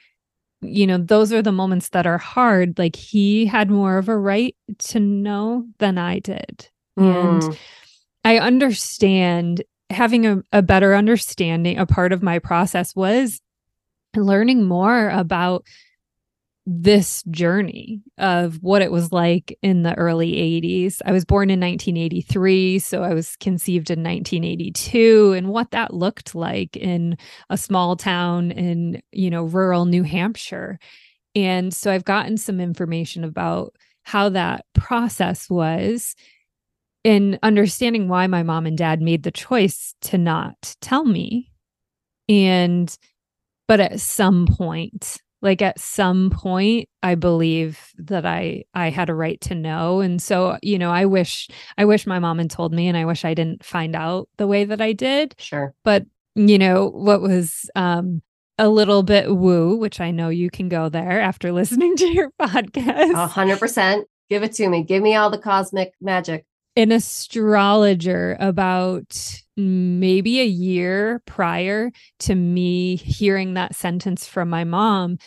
[0.62, 2.77] you know, those are the moments that are hard.
[2.77, 6.69] Like he had more of a right to know than I did.
[6.97, 7.57] And Mm.
[8.23, 11.77] I understand having a, a better understanding.
[11.79, 13.41] A part of my process was
[14.15, 15.65] learning more about
[16.67, 21.02] this journey of what it was like in the early 80s.
[21.04, 26.36] I was born in 1983, so I was conceived in 1982 and what that looked
[26.36, 27.17] like in
[27.50, 30.78] a small town in, you know, rural New Hampshire.
[31.34, 36.15] And so I've gotten some information about how that process was
[37.04, 41.52] in understanding why my mom and dad made the choice to not tell me.
[42.30, 42.95] And,
[43.71, 49.13] but at some point, like at some point, I believe that I I had a
[49.13, 50.01] right to know.
[50.01, 53.05] And so, you know, I wish I wish my mom had told me and I
[53.05, 55.36] wish I didn't find out the way that I did.
[55.38, 55.73] Sure.
[55.86, 56.05] But,
[56.36, 58.21] you know, what was um
[58.57, 62.29] a little bit woo, which I know you can go there after listening to your
[62.41, 63.13] podcast.
[63.13, 64.05] A hundred percent.
[64.29, 64.84] Give it to me.
[64.84, 66.45] Give me all the cosmic magic.
[66.75, 75.17] an astrologer about maybe a year prior to me hearing that sentence from my mom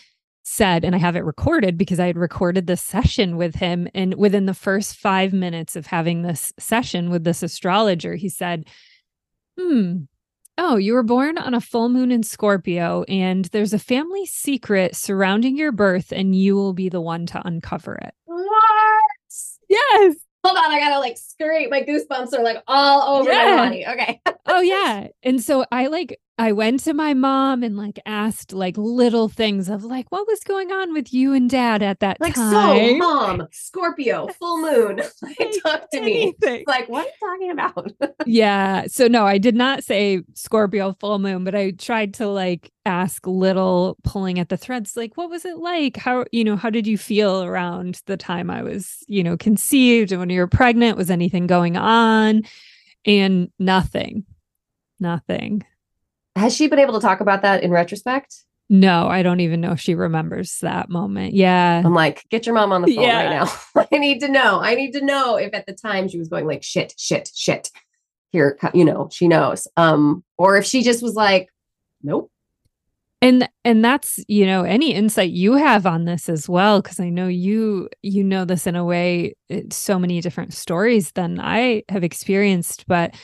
[0.42, 4.14] said and I have it recorded because I had recorded this session with him and
[4.14, 8.66] within the first 5 minutes of having this session with this astrologer he said
[9.58, 10.02] hmm
[10.56, 14.94] Oh, you were born on a full moon in Scorpio, and there's a family secret
[14.94, 18.14] surrounding your birth, and you will be the one to uncover it.
[18.26, 19.00] What?
[19.68, 20.14] Yes.
[20.44, 21.70] Hold on, I gotta like scream.
[21.70, 23.57] My goosebumps are like all over Yeah.
[23.57, 23.87] my body.
[23.87, 24.20] Okay.
[24.46, 28.77] oh yeah and so i like i went to my mom and like asked like
[28.77, 32.27] little things of like what was going on with you and dad at that time
[32.27, 35.01] Like so, mom, Scorpio, full moon.
[35.23, 36.35] Like, talk to me.
[36.66, 37.92] Like, what are you talking about?
[38.27, 42.73] yeah so no i did not say scorpio full moon but i tried to like
[42.87, 46.70] ask little pulling at the threads like what was it like how you know how
[46.70, 50.47] did you feel around the time i was you know conceived and when you were
[50.47, 52.42] pregnant was anything going on
[53.05, 54.25] and nothing
[55.01, 55.62] nothing
[56.37, 58.35] Has she been able to talk about that in retrospect?
[58.70, 61.35] No, I don't even know if she remembers that moment.
[61.35, 61.83] Yeah.
[61.85, 63.25] I'm like, get your mom on the phone Yeah.
[63.25, 63.31] right
[63.77, 63.87] now.
[63.92, 64.61] I need to know.
[64.61, 67.70] I need to know if at the time she was going like shit, shit, shit.
[68.31, 69.68] Here, you know, she knows.
[69.77, 71.51] Um, or if she just was like,
[72.03, 72.33] nope.
[73.23, 77.09] and and that's you know any insight you have on this as well because i
[77.09, 81.83] know you you know this in a way it's so many different stories than i
[81.88, 83.14] have experienced but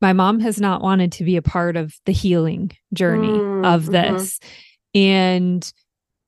[0.00, 3.84] my mom has not wanted to be a part of the healing journey Mm, of
[3.84, 3.92] mhm.
[3.92, 4.40] this.
[4.94, 5.72] And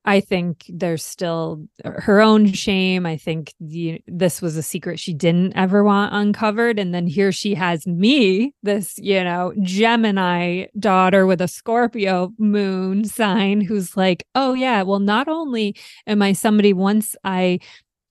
[0.03, 3.05] i think there's still her own shame.
[3.05, 6.79] I think the, this was a secret she didn't ever want uncovered.
[6.79, 13.05] And then here she has me this you know gemini daughter with a scorpio moon
[13.05, 15.75] sign who's like oh yeah well not only
[16.07, 17.59] am i somebody once i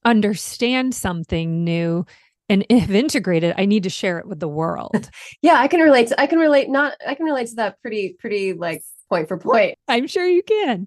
[0.04, 2.06] understand something new
[2.50, 5.10] and if integrated i need to share it with the world
[5.42, 8.16] Yeah, I can relate to I can relate not I can relate to that pretty,
[8.18, 9.76] pretty like point for point.
[9.88, 10.86] i'm sure you can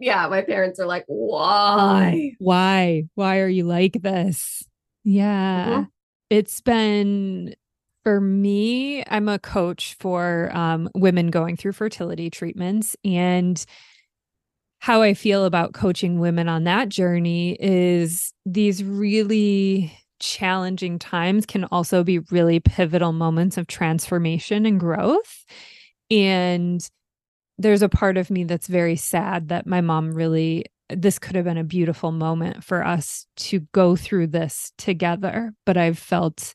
[0.00, 2.32] Yeah, my parents are like, why?
[2.38, 4.64] why why are you like this
[5.04, 5.88] yeah Mhm.
[6.30, 7.54] it's been
[8.04, 13.64] for me i'm a coach for um, women going through fertility treatments and
[14.80, 21.64] how i feel about coaching women on that journey is these really challenging times can
[21.64, 25.44] also be really pivotal moments of transformation and growth.
[26.10, 26.80] And
[27.58, 31.46] there's a part of me that's very sad that my mom really this could have
[31.46, 36.52] been a beautiful moment for us to go through this together but i've felt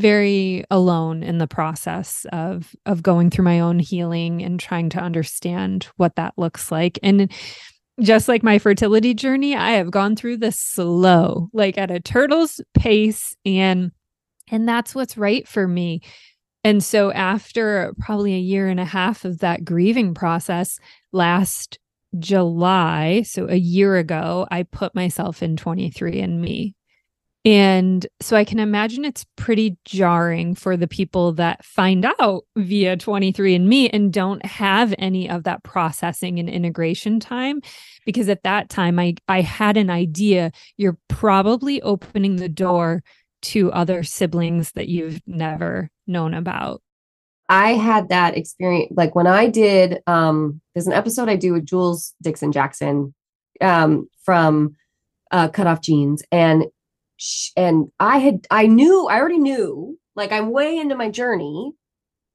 [0.00, 4.98] very alone in the process of of going through my own healing and trying to
[4.98, 6.98] understand what that looks like.
[7.02, 7.30] And
[8.00, 12.60] just like my fertility journey i have gone through this slow like at a turtle's
[12.74, 13.92] pace and
[14.50, 16.00] and that's what's right for me
[16.62, 20.78] and so after probably a year and a half of that grieving process
[21.12, 21.78] last
[22.18, 26.74] July, so a year ago, I put myself in 23andMe.
[27.44, 32.98] And so I can imagine it's pretty jarring for the people that find out via
[32.98, 37.62] 23andMe and don't have any of that processing and integration time.
[38.04, 43.02] Because at that time, I, I had an idea you're probably opening the door
[43.42, 46.82] to other siblings that you've never known about.
[47.48, 51.66] I had that experience like when I did um there's an episode I do with
[51.66, 53.12] Jules Dixon Jackson
[53.60, 54.76] um from
[55.32, 56.66] uh Cut Off Jeans and
[57.56, 61.72] and I had I knew I already knew like I'm way into my journey.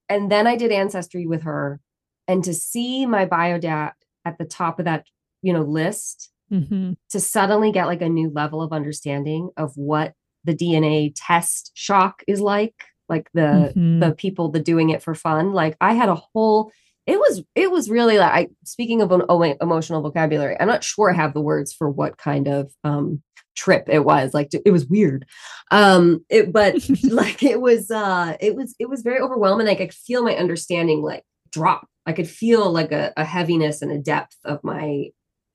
[0.07, 1.79] And then I did ancestry with her.
[2.27, 3.93] And to see my bio dad
[4.23, 5.05] at the top of that
[5.41, 10.13] you know list hmm to suddenly get like a new level of understanding of what
[10.43, 12.75] the DNA test shock is like
[13.09, 13.99] like the Mhm.
[13.99, 16.71] the people the doing it for fun like i had a whole
[17.05, 20.83] it was it was really like I, speaking of an oh, emotional vocabulary i'm not
[20.83, 23.21] sure i have the words for what kind of um
[23.55, 25.25] trip it was like it was weird.
[25.71, 29.85] Um it but like it was uh it was it was very overwhelming like i
[29.85, 31.23] could feel my understanding like
[31.55, 31.87] drop.
[32.05, 35.05] I could feel like a, a heaviness and a depth of my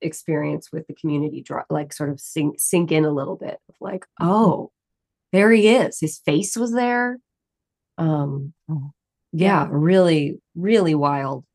[0.01, 3.75] experience with the community drop like sort of sink sink in a little bit of
[3.79, 4.71] like oh
[5.31, 5.99] there he is.
[5.99, 7.19] His face was there.
[7.97, 8.53] Um
[9.31, 11.45] yeah really really wild.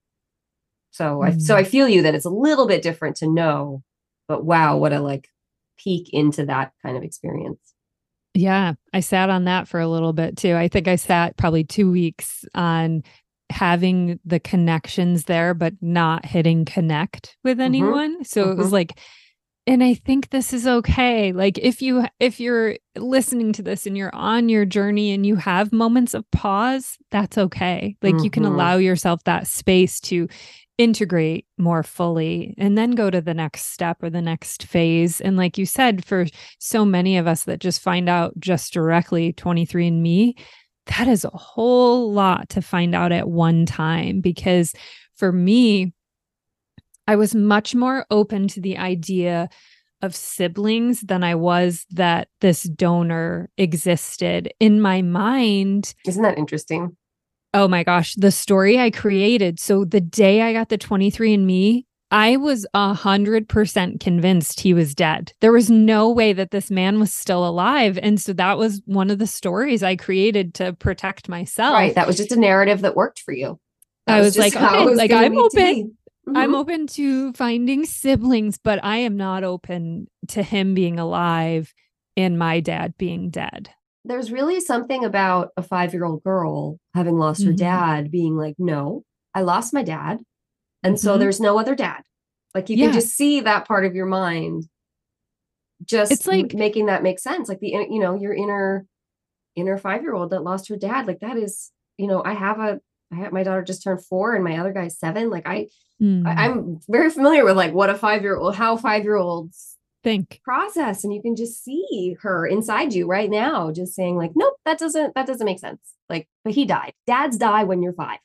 [0.92, 3.82] So i so i feel you that it's a little bit different to know
[4.28, 5.28] but wow what a like
[5.82, 7.74] peek into that kind of experience
[8.34, 10.54] Yeah, I sat on that for a little bit too.
[10.54, 13.02] I think I sat probably two weeks on
[13.50, 18.24] having the connections there, but not hitting connect with anyone.
[18.24, 18.72] So it was mhm.
[18.72, 18.98] like,
[19.66, 21.32] and I think this is okay.
[21.32, 25.36] Like if you if you're listening to this and you're on your journey and you
[25.36, 27.96] have moments of pause, that's okay.
[28.02, 28.48] Like you can Mhm.
[28.48, 30.28] allow yourself that space to
[30.78, 35.20] integrate more fully and then go to the next step or the next phase.
[35.20, 36.26] And like you said, for
[36.58, 40.38] so many of us that just find out just directly 23andMe,
[40.86, 44.20] that is a whole lot to find out at one time.
[44.20, 44.74] Because
[45.16, 45.92] for me,
[47.06, 49.48] I was much more open to the idea
[50.02, 54.52] of siblings than I was that this donor existed.
[54.60, 56.96] In my mind, isn't that interesting
[57.56, 59.58] Oh my gosh, the story I created.
[59.58, 64.94] So the day I got the 23andMe, I was a hundred percent convinced he was
[64.94, 65.32] dead.
[65.40, 67.98] There was no way that this man was still alive.
[68.02, 71.72] And so that was one of the stories I created to protect myself.
[71.72, 73.58] right that was just a narrative that worked for you
[74.06, 75.96] That I was just like, okay, was like, I'm open.
[76.34, 76.56] I'm Mhm.
[76.58, 81.72] open to finding siblings, but I am not open to him being alive
[82.18, 83.70] and my dad being dead.
[84.06, 87.56] There's really something about a five year old girl having lost her Mhm.
[87.56, 89.02] dad being like, no,
[89.34, 90.20] I lost my dad.
[90.82, 91.20] And so Mhm.
[91.20, 92.02] there's no other dad.
[92.54, 92.86] Like you Yeah.
[92.86, 94.68] can just see that part of your mind
[95.84, 97.48] just It's like- making that make sense.
[97.48, 98.86] Like the you know, your inner
[99.56, 101.06] inner 5-year-old that lost her dad.
[101.06, 102.80] Like that is, you know, I have a
[103.12, 105.30] I have my daughter just turned 4 and my other guy's 7.
[105.30, 105.68] Like I,
[106.02, 109.75] Mm, I I'm very familiar with like what a 5-year-old how 5-year-olds
[110.06, 110.40] think.
[110.44, 114.54] process and you can just see her inside you right now just saying like nope
[114.64, 118.18] that doesn't that doesn't make sense like but he died dads die when you're five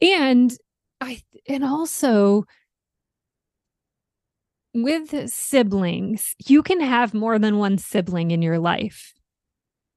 [0.00, 0.56] And
[1.00, 2.44] I and also
[4.74, 9.14] with siblings, you can have more than one sibling in your life.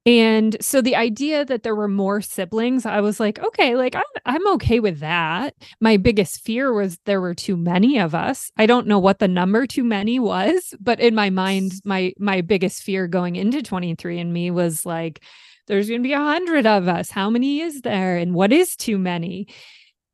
[0.09, 4.01] And so the idea that there were more siblings, I was like, okay, like I'm
[4.25, 5.53] I'm okay with that.
[5.79, 8.51] My biggest fear was there were too many of us.
[8.57, 12.41] I don't know what the number too many was, but in my mind, my my
[12.41, 15.21] biggest fear going into 23andMe was like,
[15.67, 17.11] there's gonna be a hundred of us.
[17.11, 18.17] How many is there?
[18.17, 19.47] And what is too many?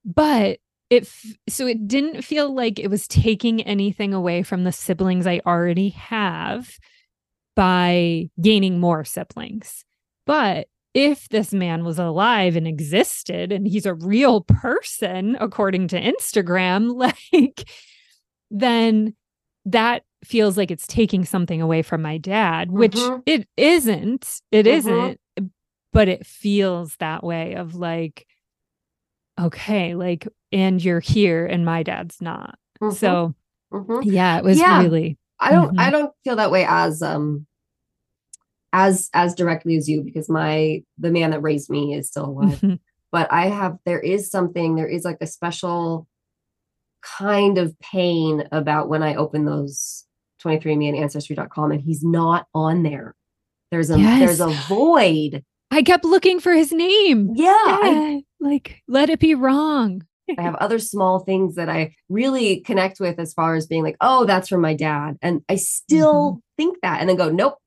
[0.04, 1.08] But it
[1.48, 5.89] so it didn't feel like it was taking anything away from the siblings I already
[5.89, 6.78] have
[7.56, 9.85] by gaining more siblings.
[10.26, 16.01] But if this man was alive and existed and he's a real person according to
[16.01, 16.95] Instagram,
[17.36, 17.69] like
[18.51, 19.15] then
[19.65, 23.23] that feels like it's taking something away from my dad, which Mhm.
[23.26, 24.41] it isn't.
[24.51, 24.86] It Mhm.
[24.86, 25.17] not
[25.93, 28.28] but it feels that way of like
[29.39, 32.57] okay, like and you're here and my dad's not.
[32.82, 33.34] Mhm, So
[33.73, 34.03] mhm.
[34.03, 34.80] yeah, it was Yeah.
[34.80, 37.45] really i don't i don't feel that way as um
[38.76, 42.59] as as directly as you because my the man that raised me is still alive
[42.61, 42.80] Mhm.
[43.11, 46.07] but i have there is something there is like a special
[47.01, 50.03] kind of pain about when i open those
[50.43, 53.15] 23andme and ancestry.com and he's not on there
[53.71, 57.32] there's a there's a void I kept looking for his name.
[57.36, 60.05] yeah I Yeah, like let it be wrong.
[60.38, 63.97] I have other small things that I really connect with as far as being like,
[63.99, 65.17] oh, that's from my dad.
[65.21, 67.57] And I still think that and then go, nope,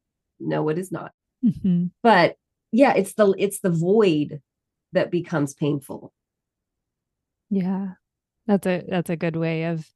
[0.41, 1.13] no, it is not.
[1.45, 1.91] Mhm.
[2.03, 2.37] But
[2.73, 4.41] yeah, it's the it's the void
[4.93, 6.13] that becomes painful.
[7.51, 7.93] Yeah.
[8.47, 9.87] That's a that's a good way of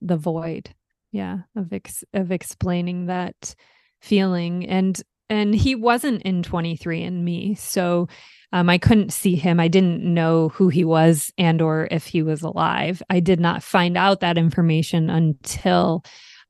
[0.00, 0.74] the void.
[1.10, 3.54] Yeah, of ex- of explaining that
[4.00, 5.00] feeling and
[5.30, 7.56] and he wasn't in 23andMe.
[7.56, 8.08] So
[8.52, 9.58] um, I couldn't see him.
[9.60, 13.02] I didn't know who he was and or if he was alive.
[13.08, 16.04] I did not find out that information until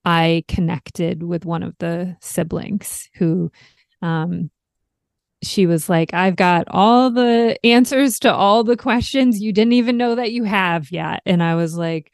[0.05, 3.51] I connected with one of the siblings who
[4.01, 4.51] um
[5.43, 9.97] she was like, I've got all the answers to all the questions you didn't even
[9.97, 11.21] know that you have yet.
[11.27, 12.13] And I was like,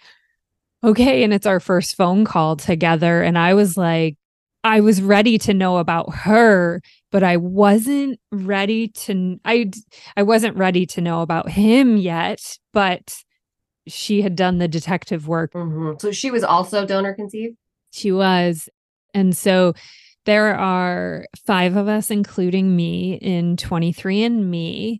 [0.82, 1.22] okay.
[1.22, 3.22] And it's our first phone call together.
[3.22, 4.16] And I was like,
[4.64, 6.80] I was ready to know about her,
[7.12, 9.70] but I wasn't ready to, I,
[10.16, 13.14] I wasn't ready to know about him yet, but
[13.86, 16.00] she had done the detective work Mhm.
[16.00, 17.56] So she was also donor conceived.
[17.90, 18.68] She was.
[19.14, 19.74] And so
[20.26, 24.98] there are five of us, including me, in 23andMe.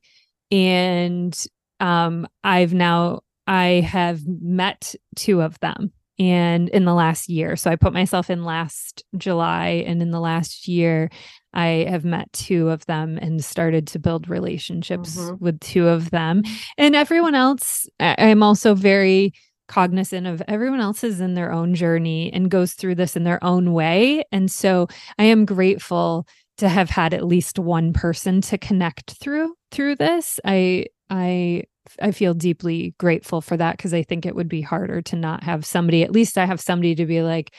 [0.51, 1.47] And
[1.81, 7.55] um, I've now, I have met two of them and in the last year.
[7.57, 9.85] So I put myself in last July.
[9.87, 11.11] And in the last year,
[11.53, 15.41] I have met two of them and started to build relationships Mhm.
[15.41, 16.43] with two of them.
[16.77, 19.33] And everyone else, I'm also very
[19.69, 23.43] cognizant of everyone else is in their own journey and goes through this in their
[23.45, 24.25] own way.
[24.33, 24.89] And so
[25.19, 26.27] I am grateful
[26.59, 30.41] to have had at least one person to connect through through this.
[30.45, 31.65] I I
[32.01, 35.45] I feel deeply grateful for that because I think it would be harder to not
[35.45, 36.03] have somebody.
[36.03, 37.53] At least I have somebody to be like,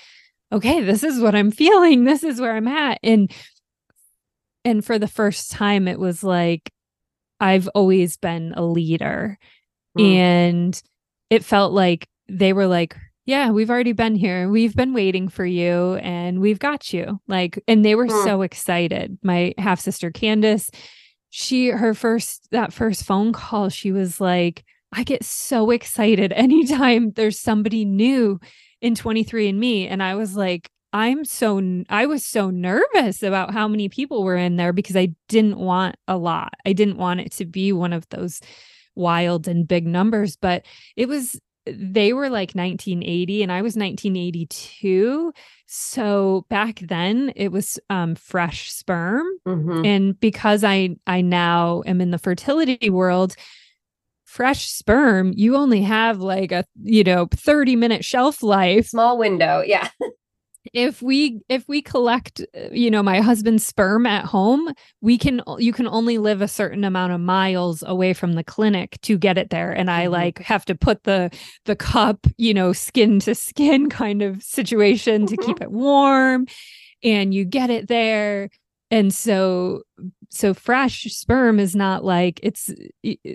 [0.51, 2.03] okay, this is what I'm feeling.
[2.03, 2.99] This is where I'm at.
[3.03, 3.32] And
[4.66, 6.72] and for the first time, it was like
[7.39, 9.38] I've always been a leader.
[9.97, 10.16] Mm.
[10.16, 10.84] And
[11.30, 14.50] it felt like they were like, yeah, we've already been here.
[14.50, 17.20] We've been waiting for you and we've got you.
[17.28, 18.24] Like, and they were Hmm.
[18.24, 19.20] so excited.
[19.24, 20.72] My half sister Candace,
[21.30, 27.12] she, her first, that first phone call, she was like, I get so excited anytime
[27.12, 28.40] there's somebody new
[28.82, 29.88] in 23andMe.
[29.90, 34.36] And I was like, I'm so, I was so nervous about how many people were
[34.38, 36.54] in there because I didn't want a lot.
[36.66, 38.42] I didn't want it to be one of those
[39.00, 45.34] wild and big numbers, but it was they were like 1980 and I was 1982.
[45.68, 49.86] So back then it was um fresh sperm Mhm.
[49.86, 53.36] and because I I now am in the fertility world
[54.26, 59.64] fresh sperm you only have like a you know 30 minute shelf life Small window.
[59.66, 59.89] Yeah.
[60.74, 62.42] if we if we collect
[62.72, 66.84] you know my husband's sperm at home we can you can only live a certain
[66.84, 69.72] amount of miles away from the clinic to get it there.
[69.72, 70.12] And i Mhm.
[70.12, 71.32] like have to put the
[71.66, 76.46] the cup you know skin to skin kind of situation to keep it warm
[77.04, 78.50] and you get it there.
[78.92, 79.84] And so
[80.32, 82.72] so fresh sperm is not like it's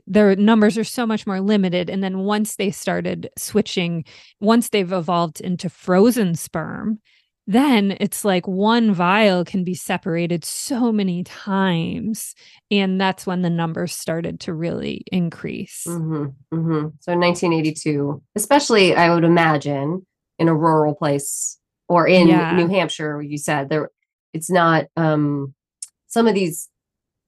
[0.07, 1.89] their numbers are so much more limited.
[1.91, 4.05] And then once they started switching
[4.41, 6.99] once they've evolved into frozen sperm
[7.47, 12.35] then it's like one vial can be separated so many times
[12.71, 18.95] and that's when the numbers started to really increase hmm hmm So in 1982, especially
[18.95, 20.07] I would imagine
[20.39, 22.57] in a rural place or in Yeah.
[22.57, 23.91] New Hampshire, you said there,
[24.33, 25.55] it's not um
[26.07, 26.69] some of these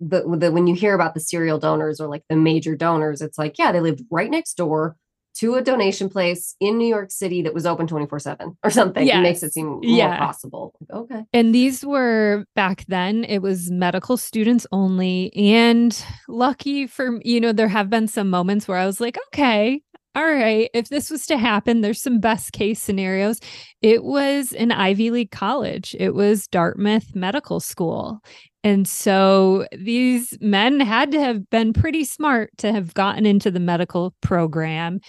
[0.01, 3.39] the, the when you hear about the serial donors or like the major donors, it's
[3.39, 4.97] like yeah, they lived right next door
[5.39, 9.07] to a donation place in New York City that was open 24 seven or something.
[9.07, 9.53] It makes it Yes.
[9.55, 10.19] seem more Yeah.
[10.19, 10.75] possible.
[10.81, 11.25] Like, okay.
[11.33, 15.33] And these were back then, it was medical students only.
[15.37, 15.97] And
[16.29, 19.83] lucky for, you know, there have been some moments where I was like, okay,
[20.15, 23.39] all right, if this was to happen, there's some best case scenarios.
[23.83, 28.21] It was an Ivy League college, it was Dartmouth Medical School.
[28.65, 33.61] And so these men had to have been pretty smart to have gotten into the
[33.61, 35.01] medical program.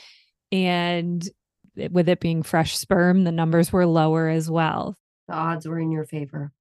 [0.52, 1.28] And
[1.92, 4.96] with it being fresh sperm, the numbers were lower as well.
[5.28, 6.52] The odds were in your favor.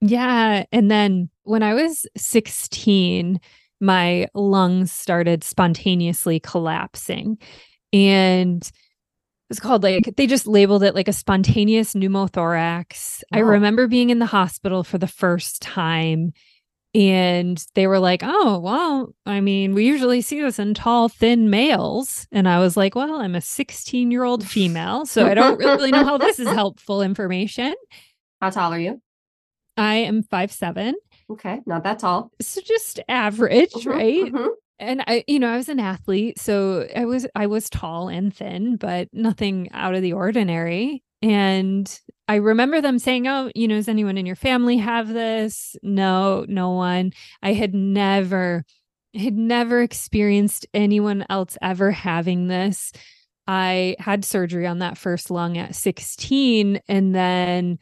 [0.00, 0.64] Yeah.
[0.72, 3.40] And then when I was 16,
[3.80, 7.38] my lungs started spontaneously collapsing.
[7.92, 8.68] And
[9.48, 13.22] it's called like, they just labeled it like a spontaneous pneumothorax.
[13.32, 16.32] I remember being in the hospital for the first time.
[16.96, 21.50] And they were like, oh, well, I mean, we usually see this in tall, thin
[21.50, 22.26] males.
[22.32, 25.04] And I was like, well, I'm a 16 year old female.
[25.04, 27.74] So I don't really know how this is helpful information.
[28.40, 29.02] How tall are you?
[29.76, 30.94] I am five seven,
[31.30, 32.30] Okay, not that tall.
[32.40, 34.32] so just average, Mhm, right?
[34.32, 34.48] mhm.
[34.78, 38.34] And I, you know, I was an athlete, so I was I was tall and
[38.34, 41.02] thin, but nothing out of the ordinary.
[41.20, 41.86] And
[42.28, 46.44] I remember them saying, "Oh, you know, does anyone in your family have this?" No,
[46.48, 47.12] no one.
[47.42, 48.64] I had never
[49.14, 52.92] had never experienced anyone else ever having this.
[53.46, 57.78] I had surgery on that first lung at 16 and then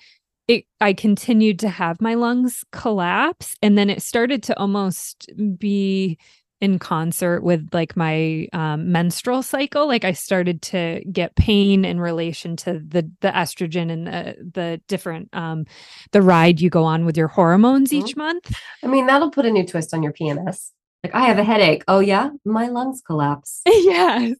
[0.49, 6.19] it I continued to have my lungs collapse and then it started to almost be
[6.65, 12.01] in concert with like my um, menstrual cycle like I started to get pain in
[12.01, 14.23] relation to the the estrogen and the
[14.59, 15.67] the different um
[16.13, 17.99] the ride you go on with your hormones Mhm.
[17.99, 18.47] each month
[18.83, 20.71] I mean, that'll put a new twist on your PMS.
[21.03, 21.85] Like, I have a headache.
[21.89, 23.63] Oh, yeah, my lungs collapse.
[23.67, 24.33] yeah.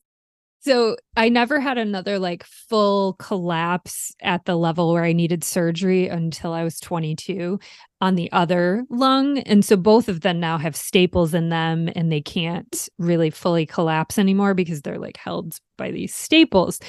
[0.65, 6.09] So I never had another like full collapse at the level where I needed surgery
[6.09, 7.61] until I was 22
[8.01, 9.41] on the other lung.
[9.41, 13.67] And so both of them now have staples in them and they can't really fully
[13.67, 16.81] collapse anymore because they're like held by these staples.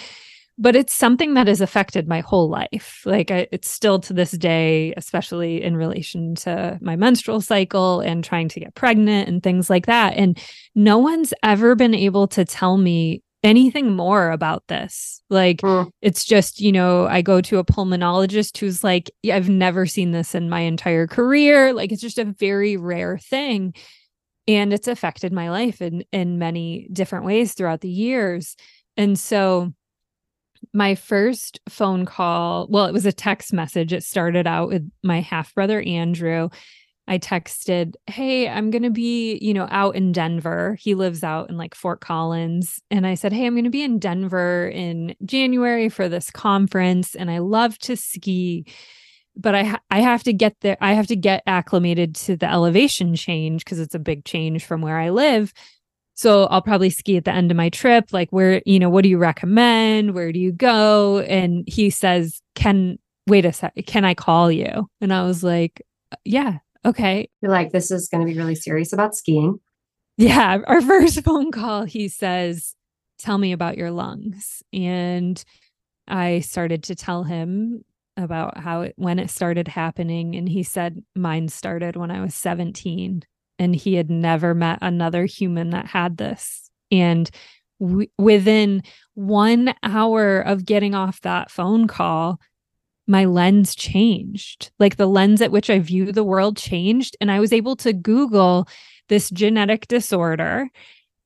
[0.57, 3.01] But it's something that has affected my whole life.
[3.05, 8.23] Like I, it's still to this day, especially in relation to my menstrual cycle and
[8.23, 10.13] trying to get pregnant and things like that.
[10.15, 10.39] And
[10.76, 15.22] no one's ever been able to tell me anything more about this.
[15.30, 15.89] Like Mm.
[16.02, 20.36] it's just, you know, I go to a pulmonologist who's like, I've never seen this
[20.36, 21.72] in my entire career.
[21.74, 23.74] Like it's just a very rare thing.
[24.48, 28.56] And it's affected my life in in many different ways throughout the years.
[28.98, 29.74] And so
[30.74, 33.93] my first phone call, well, it was a text message.
[33.93, 36.50] It started out with my half brother, Andrew.
[37.08, 40.78] I texted, Hey, I'm going to be, you know, out in Denver.
[40.80, 42.80] He lives out in like Fort Collins.
[42.89, 47.16] And I said, Hey, I'm going to be in Denver in January for this conference.
[47.16, 48.66] And I love to ski,
[49.36, 50.78] but I, ha- I have to get there.
[50.82, 54.82] I have to get acclimated to the elevation change because it's a big change from
[54.82, 55.53] where I live.
[56.16, 58.14] So I'll probably ski at the end of my trip.
[58.14, 60.16] Like, where, you know, what do you recommend?
[60.16, 61.20] Where do you go?
[61.20, 62.97] And he says, Can,
[63.28, 64.88] wait a sec, can I call you?
[65.01, 65.82] And I was like,
[66.12, 67.30] uh, Yeah, okay.
[67.42, 69.60] You're like, this is going to be really serious about skiing.
[70.18, 70.60] Yeah.
[70.66, 72.76] Our first phone call, he says,
[73.18, 74.62] Tell me about your lungs.
[74.74, 75.44] And
[76.08, 77.84] I started to tell him
[78.18, 80.36] about how it, when it started happening.
[80.36, 83.24] And he said, Mine started when I was 17
[83.58, 86.70] and he had never met another human that had this.
[86.92, 87.30] And
[87.80, 88.84] w- within
[89.14, 92.40] one hour of getting off that phone call,
[93.08, 94.72] my lens changed.
[94.80, 97.16] Like the lens at which I view the world changed.
[97.22, 98.68] And I was able to Google
[99.10, 100.70] this genetic disorder.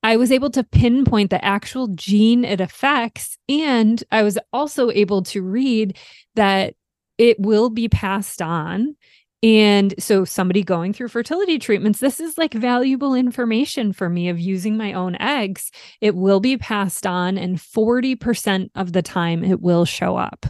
[0.01, 3.37] I was able to pinpoint the actual gene it affects.
[3.47, 5.97] And I was also able to read
[6.35, 6.75] that
[7.17, 8.95] it will be passed on.
[9.41, 14.37] And so, somebody going through fertility treatments, this is like valuable information for me of
[14.37, 15.71] using my own eggs.
[16.01, 20.45] It will be passed on, and 40% of the time it will show up.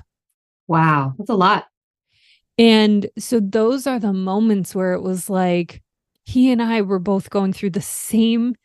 [0.70, 1.66] Wow, that's a lot.
[2.60, 5.82] And so, those are the moments where it was like
[6.26, 8.56] he and I were both going through the same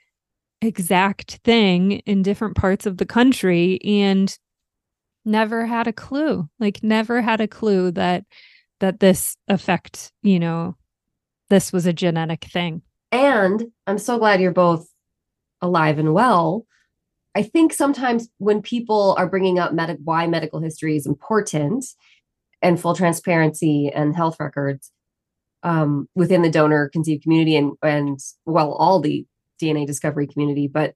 [0.61, 4.39] exact thing in different parts of the country and
[5.25, 8.25] never had a clue like never had a clue that
[8.81, 10.77] that this affect you know
[11.51, 12.83] this was a genetic thing
[13.13, 14.87] and i'm so glad you're both
[15.61, 16.67] alive and well
[17.35, 21.85] i think sometimes when people are bringing up medic why medical history is important
[22.63, 24.91] and full transparency and health records
[25.63, 29.27] um, within the donor conceived community and and well all the
[29.61, 30.95] DNA discovery community, but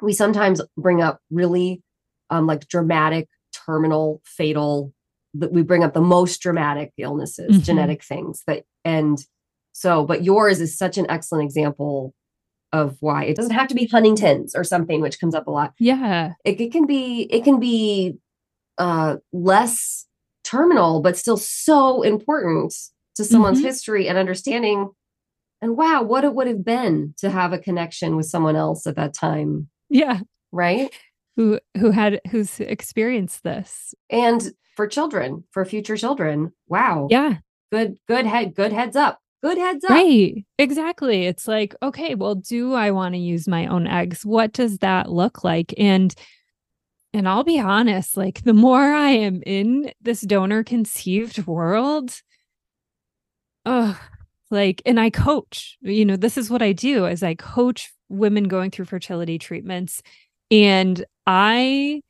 [0.00, 1.82] we sometimes bring up really
[2.30, 3.28] um, like dramatic,
[3.66, 4.92] terminal, fatal.
[5.34, 7.62] That we bring up the most dramatic illnesses, mm-hmm.
[7.62, 9.18] genetic things that, and
[9.72, 12.12] so, but yours is such an excellent example
[12.72, 15.74] of why it doesn't have to be Huntington's or something, which comes up a lot.
[15.78, 17.22] Yeah, it, it can be.
[17.30, 18.16] It can be
[18.78, 20.06] uh, less
[20.44, 22.74] terminal, but still so important
[23.16, 23.66] to someone's mm-hmm.
[23.66, 24.90] history and understanding
[25.62, 28.96] and wow, what it would have been to have a connection with someone else at
[28.96, 29.68] that time.
[29.88, 30.20] Yeah.
[30.50, 30.92] Right?
[31.36, 33.94] Who who had who's experienced this.
[34.10, 36.52] And for children, for future children.
[36.66, 37.06] Wow.
[37.10, 37.36] Yeah.
[37.70, 39.20] Good good head good heads up.
[39.42, 39.90] Good heads up.
[39.90, 40.44] Right.
[40.58, 41.26] Exactly.
[41.26, 44.24] It's like, okay, well, do I want to use my own eggs?
[44.24, 45.74] What does that look like?
[45.76, 46.14] And
[47.14, 52.12] and I'll be honest, like the more I am in this donor conceived world,
[53.66, 53.98] oh,
[54.50, 58.44] like and i coach you know this is what i do is i coach women
[58.44, 60.02] going through fertility treatments
[60.50, 62.00] and i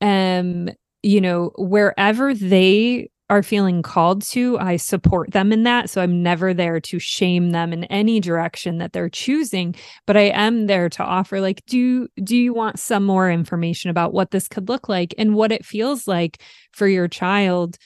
[0.00, 0.70] am
[1.02, 5.90] you know wherever they are feeling called to i support them in that.
[5.90, 9.74] So i'm never there to shame them in any direction that they're choosing
[10.06, 14.12] but i am there to offer like do do you want some more information about
[14.12, 17.76] what this could look like and what it feels like for your child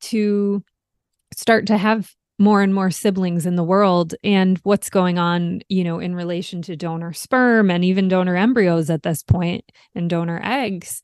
[0.00, 0.62] to
[1.34, 5.84] start to have more and more siblings in the world and what's going on you
[5.84, 9.64] know in relation to donor sperm and even donor embryos at this point
[9.94, 11.02] and donor eggs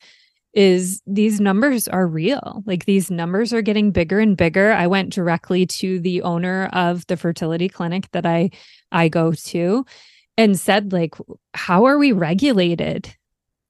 [0.56, 2.62] is these numbers are real.
[2.64, 4.72] Like these numbers are getting bigger and bigger.
[4.72, 8.50] I went directly to the owner of the fertility clinic that i
[8.90, 9.84] i go to
[10.38, 11.14] and said like
[11.54, 13.14] how are we regulated?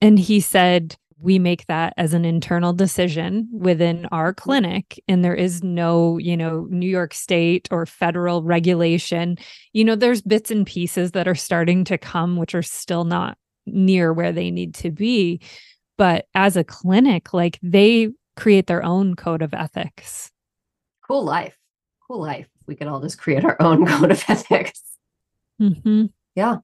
[0.01, 5.35] And he said we make that as an internal decision within our clinic and there
[5.35, 9.39] is no you know new york state or federal regulation.
[9.73, 13.39] You know there's bits and pieces that are starting to come which are still not
[13.67, 15.41] near where they need to be
[15.97, 20.31] but as a clinic like they create their own code of ethics
[21.07, 21.59] cool life
[22.07, 24.83] cool life we could all just create our own code of ethics
[25.61, 26.07] mm-hmm.
[26.35, 26.59] yeah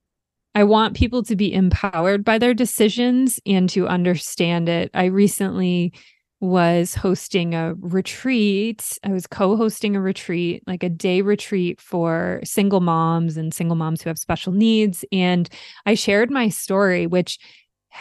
[0.54, 4.90] I want people to be empowered by their decisions and to understand it.
[4.92, 5.94] I recently
[6.40, 8.98] was hosting a retreat.
[9.04, 13.76] I was co hosting a retreat, like a day retreat for single moms and single
[13.76, 15.04] moms who have special needs.
[15.12, 15.48] And
[15.86, 17.38] I shared my story, which,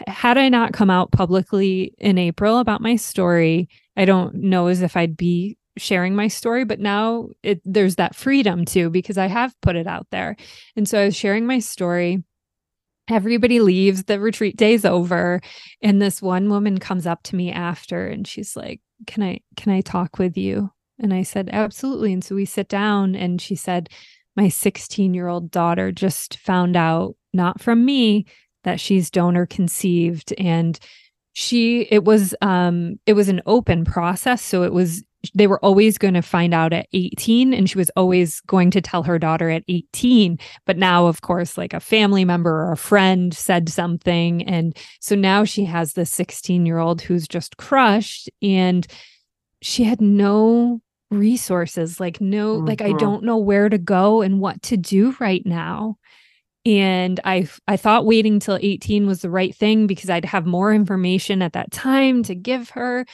[0.07, 4.81] had I not come out publicly in April about my story, I don't know as
[4.81, 9.27] if I'd be sharing my story but now it there's that freedom too because I
[9.27, 10.35] have put it out there.
[10.75, 12.23] And so I was sharing my story.
[13.09, 15.41] Everybody leaves the retreat day's over
[15.81, 19.71] and this one woman comes up to me after and she's like can i can
[19.71, 20.71] i talk with you?
[20.99, 22.13] And i said absolutely.
[22.13, 23.89] And so we sit down and she said
[24.35, 28.25] my 16 year old daughter just found out not from me
[28.63, 30.79] that she's donor conceived and
[31.33, 35.03] she it was um it was an open process so it was
[35.35, 38.81] they were always going to find out at 18 and she was always going to
[38.81, 42.77] tell her daughter at 18 but now of course like a family member or a
[42.77, 48.29] friend said something and so now she has this 16 year old who's just crushed
[48.41, 48.87] and
[49.61, 50.81] she had no
[51.11, 52.67] resources like no mm-hmm.
[52.67, 52.97] like i mm-hmm.
[52.97, 55.97] don't know where to go and what to do right now
[56.65, 60.73] and i i thought waiting till 18 was the right thing because i'd have more
[60.73, 63.05] information at that time to give her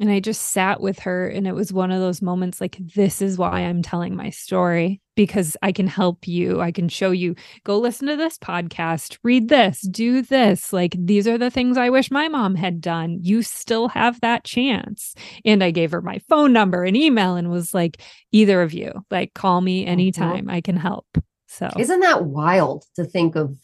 [0.00, 1.28] and I just sat with her.
[1.28, 5.02] And it was one of those moments like, this is why I'm telling my story
[5.14, 6.62] because I can help you.
[6.62, 7.34] I can show you,
[7.64, 10.72] go listen to this podcast, read this, do this.
[10.72, 13.18] Like, these are the things I wish my mom had done.
[13.20, 15.14] You still have that chance.
[15.44, 18.00] And I gave her my phone number and email and was like,
[18.32, 19.92] either of you, like, call me mm-hmm.
[19.92, 20.50] anytime mm-hmm.
[20.50, 21.06] I can help.
[21.52, 23.56] So, isn't that wild to think of?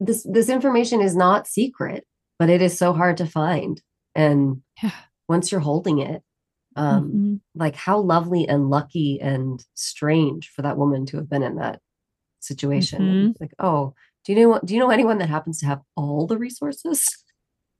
[0.00, 2.06] This, this information is not secret,
[2.38, 3.80] but it is so hard to find.
[4.14, 4.92] And yeah
[5.28, 6.22] once you're holding it
[6.76, 7.40] Um, Mhm.
[7.54, 11.80] like how lovely and lucky and strange for that woman to have been in that
[12.40, 13.02] situation.
[13.08, 13.94] And Like, oh,
[14.24, 17.06] do you know do you know anyone that happens to have all the resources?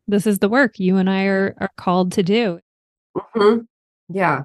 [0.09, 2.61] This is the work you and I are are called to do.
[3.17, 3.67] Mhm.
[4.09, 4.45] Yeah.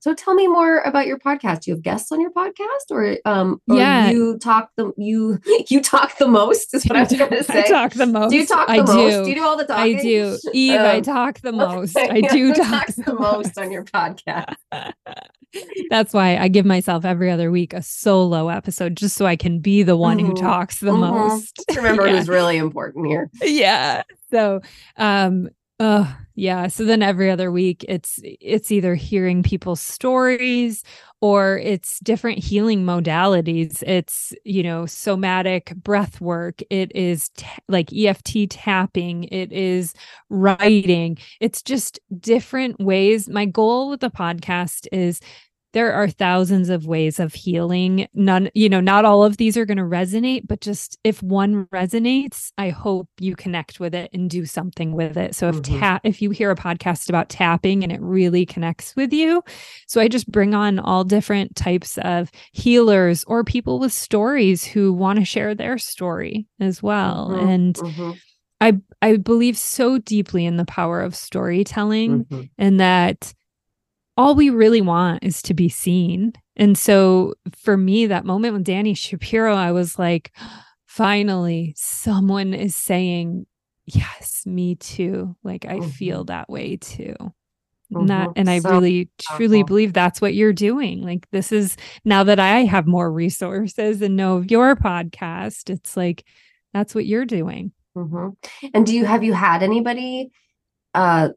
[0.00, 1.62] So tell me more about your podcast.
[1.62, 4.10] Do you have guests on your podcast, or um, or Yeah.
[4.10, 6.72] you talk the you you talk the most?
[6.74, 7.60] Is what I was going to say.
[7.64, 8.30] I talk the most.
[8.30, 8.88] Do you talk the I most?
[8.88, 9.24] do.
[9.24, 10.38] Do you do all the I do.
[10.52, 11.56] Eve, I Um, talk the okay.
[11.58, 11.96] most.
[11.98, 14.54] I do talk talks the most on your podcast.
[15.90, 19.60] That's why I give myself every other week a solo episode just so I can
[19.60, 20.40] be the one who Mhm.
[20.40, 21.00] talks the Mhm.
[21.00, 21.56] most.
[21.56, 22.16] Just remember Yeah.
[22.18, 23.30] who's really important here.
[23.42, 24.02] yeah.
[24.30, 24.60] So
[24.96, 25.48] um
[25.80, 26.06] uh
[26.38, 30.84] yeah, so then every other week it's it's either hearing people's stories
[31.20, 33.82] or it's different healing modalities.
[33.84, 39.94] It's, you know, somatic breath work, it is ta- like EFT tapping, it is
[40.30, 41.18] writing.
[41.40, 43.28] It's just different ways.
[43.28, 45.18] My goal with the podcast is
[45.74, 48.08] there are thousands of ways of healing.
[48.14, 51.66] None, you know, not all of these are going to resonate, but just if one
[51.66, 55.34] resonates, I hope you connect with it and do something with it.
[55.34, 55.78] So if Mhm.
[55.78, 59.42] tap, if you hear a podcast about tapping and it really connects with you,
[59.86, 64.92] so I just bring on all different types of healers or people with stories who
[64.92, 67.30] want to share their story as well.
[67.30, 68.20] Mhm, And mhm,
[68.60, 72.50] I I believe so deeply in the power of storytelling mhm.
[72.58, 73.32] and that
[74.18, 76.32] all we really want is to be seen.
[76.56, 80.32] And so for me, that moment with Dani Shapiro, I was like,
[80.86, 83.46] finally, someone is saying,
[83.86, 85.34] Yes, me too.
[85.42, 85.90] Like I Mhm.
[85.92, 87.14] feel that way too.
[87.90, 88.32] And that Mhm.
[88.36, 89.66] and I So really truly powerful.
[89.66, 91.00] believe that's what you're doing.
[91.02, 95.96] Like this is now that I have more resources and know of your podcast, it's
[95.96, 96.24] like
[96.74, 97.72] that's what you're doing.
[97.96, 98.36] Mhm.
[98.74, 100.30] And do you have you had anybody
[100.92, 101.30] uh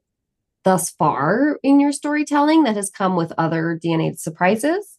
[0.64, 4.98] thus far in your storytelling that has come with other DNA surprises?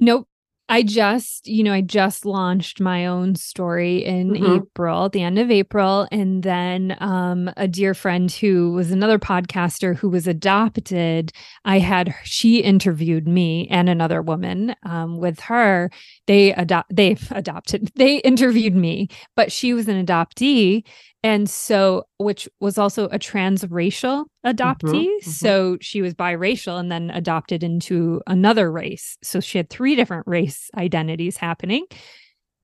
[0.00, 0.28] Nope.
[0.68, 4.56] I just, you know, I just launched my own story in Mhm.
[4.56, 6.08] April, at the end of April.
[6.10, 11.30] And then um, a dear friend who was another podcaster who was adopted,
[11.64, 15.88] I had she interviewed me and another woman um, with her.
[16.26, 19.06] They adopt they've adopted, they interviewed me,
[19.36, 20.82] but she was an adoptee.
[21.26, 25.08] And so, which was also a transracial adoptee.
[25.08, 25.24] mhm.
[25.24, 29.18] So she was biracial and then adopted into another race.
[29.24, 31.86] So she had three different race identities happening.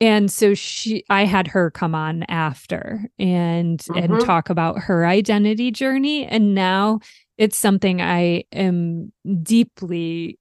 [0.00, 4.24] And so she I had her come on after and and Mhm.
[4.24, 6.24] talk about her identity journey.
[6.24, 7.00] And now
[7.38, 10.38] it's something I am deeply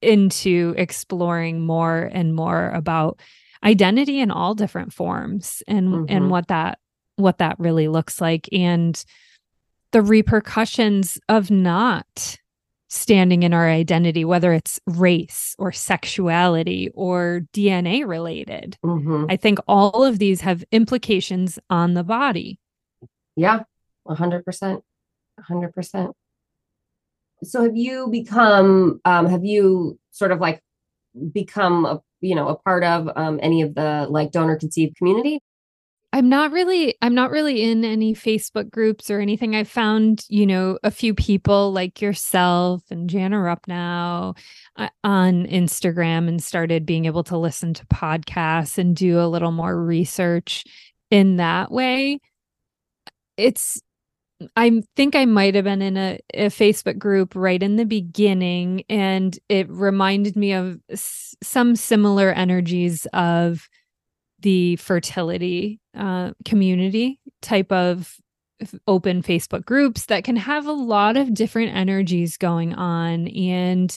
[0.00, 3.18] into exploring more and more about
[3.64, 6.06] identity in all different forms and Mhm.
[6.08, 6.78] and what that
[7.16, 9.04] what that really looks like and
[9.92, 12.36] the repercussions of not
[12.88, 19.26] standing in our identity whether it's race or sexuality or DNA related Mhm.
[19.28, 22.58] i think all of these have implications on the body
[23.36, 23.64] Yeah,
[24.04, 24.82] 100%.
[25.38, 26.12] 100%.
[27.44, 30.62] So have you become um have you sort of like
[31.32, 35.40] become a you know a part of um any of the like donor conceived community?
[36.16, 39.54] I'm not really I'm not really in any Facebook groups or anything.
[39.54, 44.34] I found, you know, a few people like yourself and Jana Rupnow
[44.76, 49.52] uh, on Instagram and started being able to listen to podcasts and do a little
[49.52, 50.64] more research
[51.10, 52.20] in that way.
[53.36, 53.82] It's
[54.56, 58.84] I think I might have been in a, a Facebook group right in the beginning,
[58.88, 63.68] and it reminded me of s- some similar energies of
[64.40, 68.16] the fertility uh, community type of
[68.86, 73.96] open Facebook groups that can have a lot of different energies going on and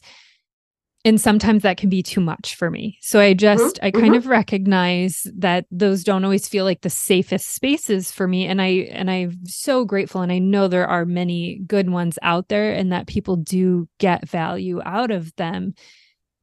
[1.06, 2.98] and sometimes that can be too much for me.
[3.02, 4.18] So I just I kind mhm.
[4.18, 8.90] of recognize that those don't always feel like the safest spaces for me and I
[8.92, 12.92] and I'm so grateful and I know there are many good ones out there and
[12.92, 15.74] that people do get value out of them.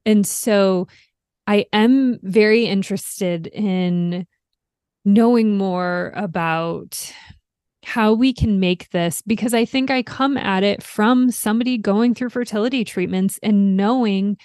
[0.07, 0.89] And so
[1.47, 4.27] I am very interested in
[5.05, 7.13] knowing more about
[7.85, 12.15] how we can make this because I think I come at it from somebody going
[12.15, 14.37] through fertility treatments and knowing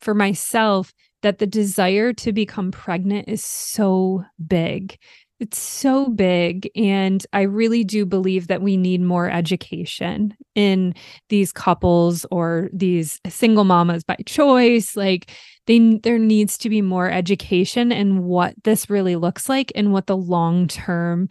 [0.00, 0.92] for myself
[1.22, 4.96] that the desire to become pregnant is so big.
[5.40, 6.70] It's so big.
[6.76, 10.94] And I really do believe that we need more education in
[11.28, 14.96] these couples or these single mamas by choice.
[14.96, 15.30] Like,
[15.66, 20.06] they, there needs to be more education in what this really looks like and what
[20.06, 21.28] the long term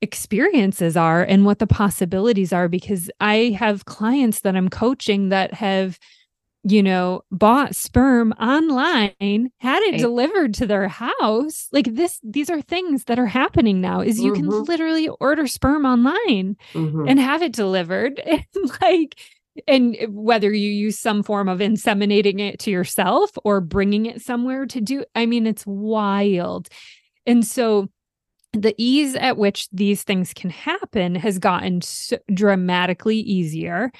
[0.00, 5.54] experiences are and what the possibilities are because I have clients that I'm coaching that
[5.54, 5.98] have
[6.64, 10.00] you know bought sperm online had it Right.
[10.00, 14.32] delivered to their house like this these are things that are happening now is you
[14.32, 14.68] can Mhm.
[14.68, 17.08] literally order sperm online Mhm.
[17.08, 18.44] and have it delivered and
[18.82, 19.20] like
[19.66, 24.66] and whether you use some form of inseminating it to yourself or bringing it somewhere
[24.66, 26.68] to do i mean it's wild
[27.26, 27.88] and so
[28.54, 33.90] the ease at which these things can happen has gotten so dramatically easier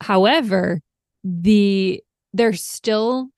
[0.00, 0.80] however
[1.24, 2.02] the
[2.32, 3.28] there's still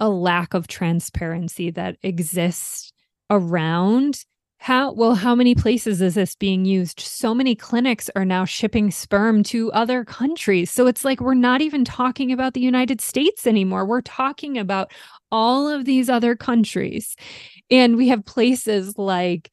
[0.00, 2.92] a lack of transparency that exists
[3.30, 4.24] around
[4.58, 6.98] how well how many places is this being used?
[6.98, 10.70] So many clinics are now shipping sperm to other countries.
[10.70, 13.84] So it's like we're not even talking about the United States anymore.
[13.84, 14.90] We're talking about
[15.30, 17.14] all of these other countries.
[17.70, 19.50] And we have places like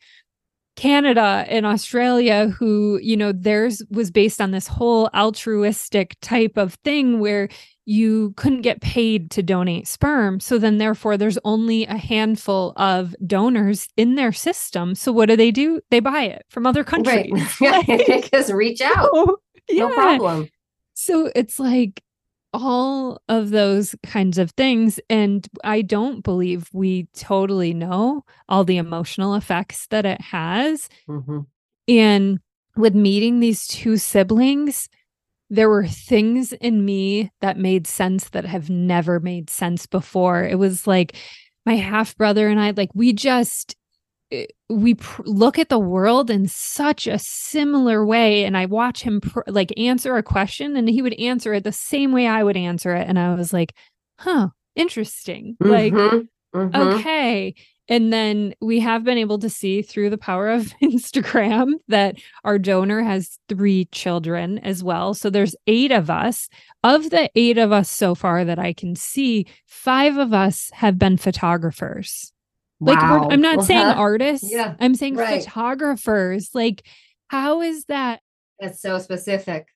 [0.82, 6.73] Canada and Australia who, you know, theirs was based on this whole altruistic type of
[6.84, 7.49] thing where
[7.86, 10.39] you couldn't get paid to donate sperm.
[10.39, 14.95] So then, therefore, there's only a handful of donors in their system.
[14.95, 15.82] So what do they do?
[15.91, 17.32] They buy it from other countries.
[17.61, 17.88] Right.
[18.07, 19.07] Yeah, Just reach out.
[19.13, 19.38] Oh,
[19.69, 19.93] No yeah.
[19.93, 20.49] problem.
[20.95, 22.01] So it's like
[22.54, 24.99] all of those kinds of things.
[25.10, 30.89] And I don't believe we totally know all the emotional effects that it has.
[31.10, 31.45] Mhm.
[31.88, 32.39] And
[32.76, 34.89] with meeting these two siblings,
[35.49, 40.45] there were things in me that made sense that have never made sense before.
[40.45, 41.16] It was like
[41.66, 43.76] my half brother and I, like, we just,
[44.69, 48.45] we pr- look at the world in such a similar way.
[48.45, 51.71] And I watch him pr- like answer a question and he would answer it the
[51.71, 53.07] same way I would answer it.
[53.07, 53.73] And I was like,
[54.19, 55.57] huh, interesting.
[55.59, 56.27] Like, Mhm.
[56.55, 56.75] Mhm.
[56.99, 57.53] okay.
[57.89, 62.15] And then we have been able to see through the power of Instagram that
[62.45, 65.13] our donor has three children as well.
[65.13, 66.47] So there's eight of us.
[66.84, 70.97] Of the eight of us so far that I can see, five of us have
[70.97, 72.32] been photographers.
[72.82, 73.27] Like, Wow.
[73.32, 73.99] I'm not saying Uh-huh.
[74.01, 75.43] artists, Yeah, I'm saying right.
[75.43, 76.49] photographers.
[76.53, 76.86] Like,
[77.29, 78.21] how is that?
[78.59, 79.67] That's so specific.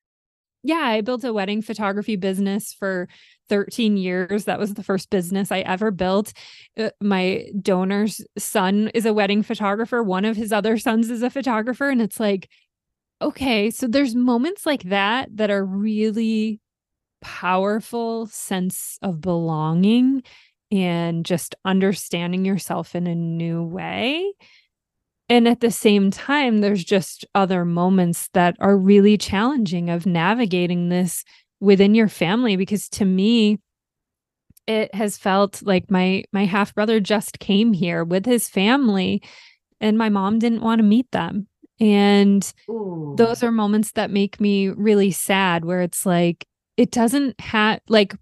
[0.63, 3.07] yeah, I built a wedding photography business for
[3.49, 4.45] 13 years.
[4.45, 6.33] That was the first business I ever built.
[6.75, 10.01] Uh, my donor's son is a wedding photographer.
[10.01, 11.89] One of his other sons is a photographer.
[11.89, 12.49] And it's like,
[13.21, 16.59] okay, so there's moments like that that are really
[17.21, 20.23] powerful sense of belonging
[20.75, 24.33] and just understanding yourself in a new way.
[25.27, 30.89] And at the same time, there's just other moments that are really challenging of navigating
[30.89, 31.23] this
[31.59, 33.59] within your family because to me
[34.67, 39.21] it has felt like my my half brother just came here with his family
[39.79, 41.47] and my mom didn't want to meet them
[41.79, 43.15] and Ooh.
[43.17, 46.45] those are moments that make me really sad where it's like
[46.77, 48.15] it doesn't have like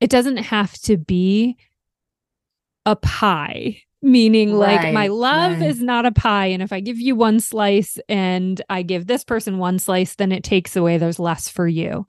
[0.00, 1.56] it doesn't have to be
[2.86, 5.68] a pie meaning like my love right.
[5.68, 9.24] is not a pie and if i give you one slice and i give this
[9.24, 12.06] person one slice then it takes away there's less for you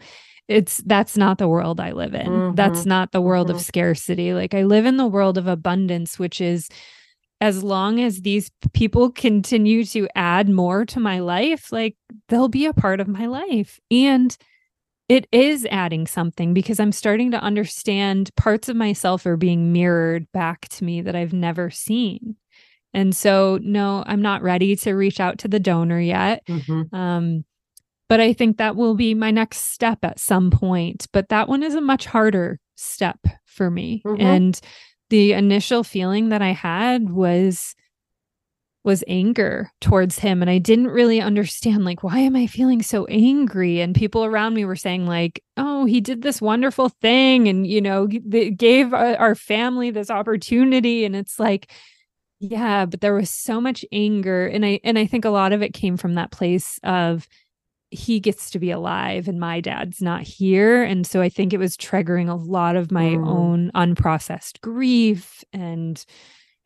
[0.47, 3.61] it's that's not the world i live in that's Mhm, not the world of mhm.
[3.61, 6.69] scarcity like i live in the world of abundance which is
[7.41, 11.95] as long as these people continue to add more to my life, like
[12.29, 13.79] they'll be a part of my life.
[13.89, 14.37] And
[15.11, 20.31] it is adding something because I'm starting to understand parts of myself are being mirrored
[20.31, 22.37] back to me that I've never seen.
[22.93, 26.45] And so, no, I'm not ready to reach out to the donor yet.
[26.47, 26.93] Mhm.
[26.93, 27.43] Um,
[28.07, 31.07] but I think that will be my next step at some point.
[31.11, 34.01] But that one is a much harder step for me.
[34.05, 34.21] Mhm.
[34.21, 34.61] And
[35.09, 37.75] the initial feeling that I had was
[38.83, 40.41] was anger towards him.
[40.41, 43.79] And I didn't really understand like why am I feeling so angry?
[43.81, 47.81] And people around me were saying like oh he did this wonderful thing and you
[47.81, 51.05] know gave uh, our family this opportunity.
[51.05, 51.71] And it's like
[52.39, 54.47] yeah but there was so much anger.
[54.47, 57.27] And I and I think a lot of it came from that place of
[57.93, 60.81] he gets to be alive and my dad's not here.
[60.83, 63.27] And so i think it was triggering a lot of my Mm.
[63.27, 66.03] own unprocessed grief and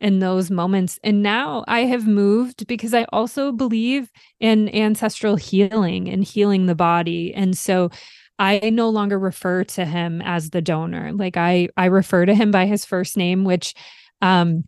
[0.01, 0.99] in those moments.
[1.03, 6.75] And now i have moved because i also believe in ancestral healing and healing the
[6.75, 7.33] body.
[7.33, 7.89] And so
[8.37, 11.11] i no longer refer to him as the donor.
[11.13, 13.73] Like i i refer to him by his first name which
[14.21, 14.65] um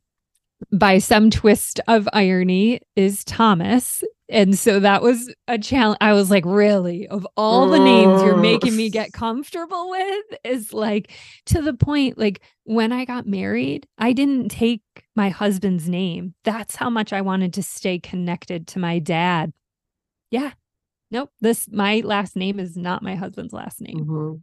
[0.72, 6.00] by some twist of irony is Thomas And so that was a challenge.
[6.02, 10.74] I was like, really, of all the names you're making me get comfortable with, is
[10.74, 11.14] like
[11.46, 14.82] to the point, like when I got married, I didn't take
[15.16, 16.34] my husband's name.
[16.44, 19.54] That's how much I wanted to stay connected to my dad.
[20.30, 20.52] Yeah.
[21.10, 21.32] Nope.
[21.40, 24.00] This, my last name is not my husband's last name.
[24.00, 24.34] Mm-hmm.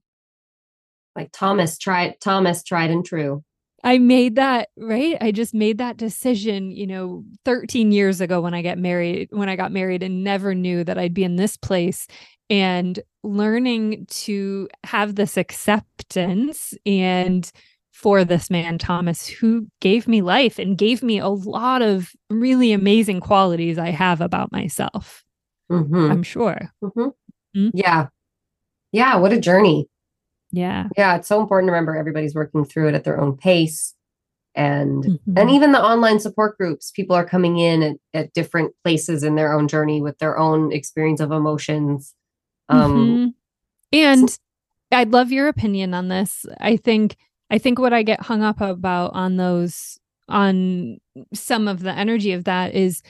[1.15, 3.45] Like Thomas tried, Thomas tried and true.
[3.85, 5.17] I made that, right?
[5.21, 9.51] I just made that decision, you know, 13 years ago when I got married, when
[9.51, 12.07] I got married and never knew that I'd be in this place
[12.49, 17.51] and learning to have this acceptance and
[17.93, 22.73] for this man Thomas who gave me life and gave me a lot of really
[22.73, 25.23] amazing qualities I have about myself.
[25.71, 26.11] Mm-hmm.
[26.11, 26.73] I'm sure.
[26.83, 27.01] Mm-hmm.
[27.01, 27.69] Mm-hmm.
[27.73, 28.07] Yeah.
[28.93, 29.89] Yeah, what a journey.
[30.55, 30.89] Yeah.
[30.97, 31.17] Yeah.
[31.17, 33.95] It's so important to remember everybody's working through it at their own pace.
[34.55, 35.39] And mm-hmm.
[35.39, 39.35] and even the online support groups, people are coming in at, at, different places in
[39.35, 42.15] their own journey with their own experience of emotions.
[42.69, 43.29] Um mm-hmm.
[43.93, 44.39] and
[44.93, 46.47] I'd love your opinion on this.
[46.61, 47.17] I think
[47.51, 49.99] I think what I get hung up about on those
[50.29, 50.99] on
[51.33, 53.03] some of the energy of that is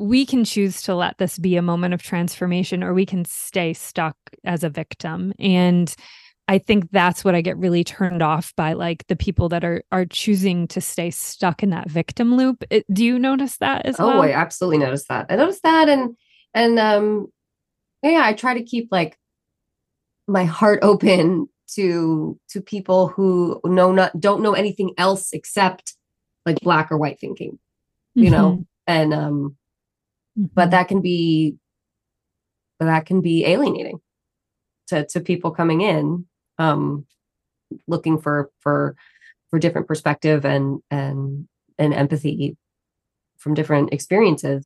[0.00, 3.72] we can choose to let this be a moment of transformation or we can stay
[3.72, 5.94] stuck as a victim and
[6.50, 9.84] I think that's what I get really turned off by like the people that are
[9.92, 12.64] are choosing to stay stuck in that victim loop.
[12.70, 14.18] It, do you notice that as oh, well?
[14.18, 15.26] Oh, I absolutely notice that.
[15.30, 16.16] I notice that and
[16.52, 17.28] and um
[18.02, 19.16] yeah, I try to keep like
[20.26, 25.94] my heart open to to people who know not don't know anything else except
[26.44, 27.60] like black or white thinking.
[28.16, 28.32] You mm-hmm.
[28.32, 28.66] know?
[28.88, 29.56] And um
[30.36, 30.46] mm-hmm.
[30.52, 31.58] but that can be
[32.80, 34.00] that can be alienating
[34.88, 36.26] to to people coming in
[36.60, 37.06] um,
[37.88, 38.94] looking for for
[39.48, 41.48] for different perspective and and
[41.78, 42.56] and empathy
[43.38, 44.64] from different experiences.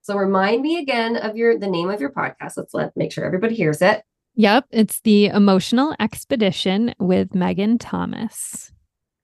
[0.00, 2.56] So remind me again of your the name of your podcast.
[2.56, 4.02] Let's let make sure everybody hears it.
[4.34, 8.72] Yep, it's the Emotional Expedition with Megan Thomas.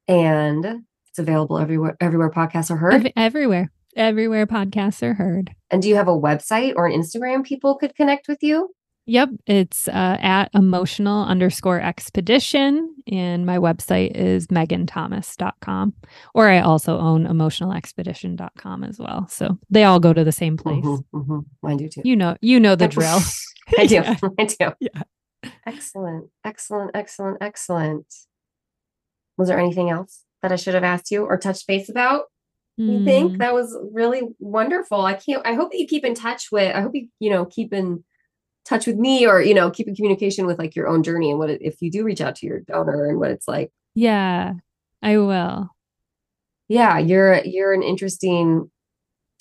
[0.08, 3.12] And it's available everywhere everywhere podcasts are heard.
[3.16, 3.70] everywhere.
[3.96, 5.54] Everywhere podcasts are heard.
[5.70, 8.74] And do you have a website or an Instagram people could connect with you?
[9.06, 9.30] Yep.
[9.46, 12.94] It's uh, at emotional underscore expedition.
[13.10, 15.94] And my website is meganthomas.com.
[16.34, 19.28] Or I also own emotionalexpedition.com as well.
[19.28, 20.84] So they all go to the same place.
[20.84, 21.38] Mm-hmm, mm-hmm.
[21.62, 22.02] Mine do too.
[22.04, 23.20] You know, you know the drill.
[23.78, 23.96] I do.
[23.96, 24.16] Yeah.
[24.38, 24.72] I do.
[24.80, 25.02] Yeah.
[25.66, 26.30] Excellent.
[26.44, 26.92] Excellent.
[26.94, 27.38] Excellent.
[27.42, 28.06] Excellent.
[29.36, 32.24] Was there anything else that I should have asked you or touched base about?
[32.76, 33.04] You mm.
[33.04, 35.00] think that was really wonderful.
[35.00, 37.44] I can't I hope that you keep in touch with I hope you, you know,
[37.44, 38.02] keep in
[38.64, 41.38] touch with me or you know keep in communication with like your own journey and
[41.38, 43.70] what it, if you do reach out to your donor and what it's like.
[43.94, 44.54] Yeah
[45.02, 45.68] i will.
[46.68, 48.70] Yeah you're you're an interesting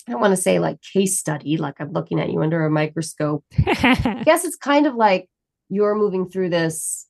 [0.08, 2.70] i don't want to say like case study like i'm looking at you under a
[2.70, 3.44] microscope.
[3.66, 5.30] I guess it's kind of like
[5.70, 7.08] you're moving through this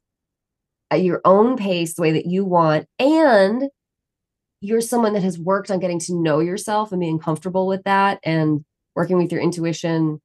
[0.92, 3.70] at your own pace the way that you want and
[4.62, 8.20] you're someone that has worked on getting to know yourself and being comfortable with that
[8.24, 8.64] and
[8.96, 10.22] working with your intuition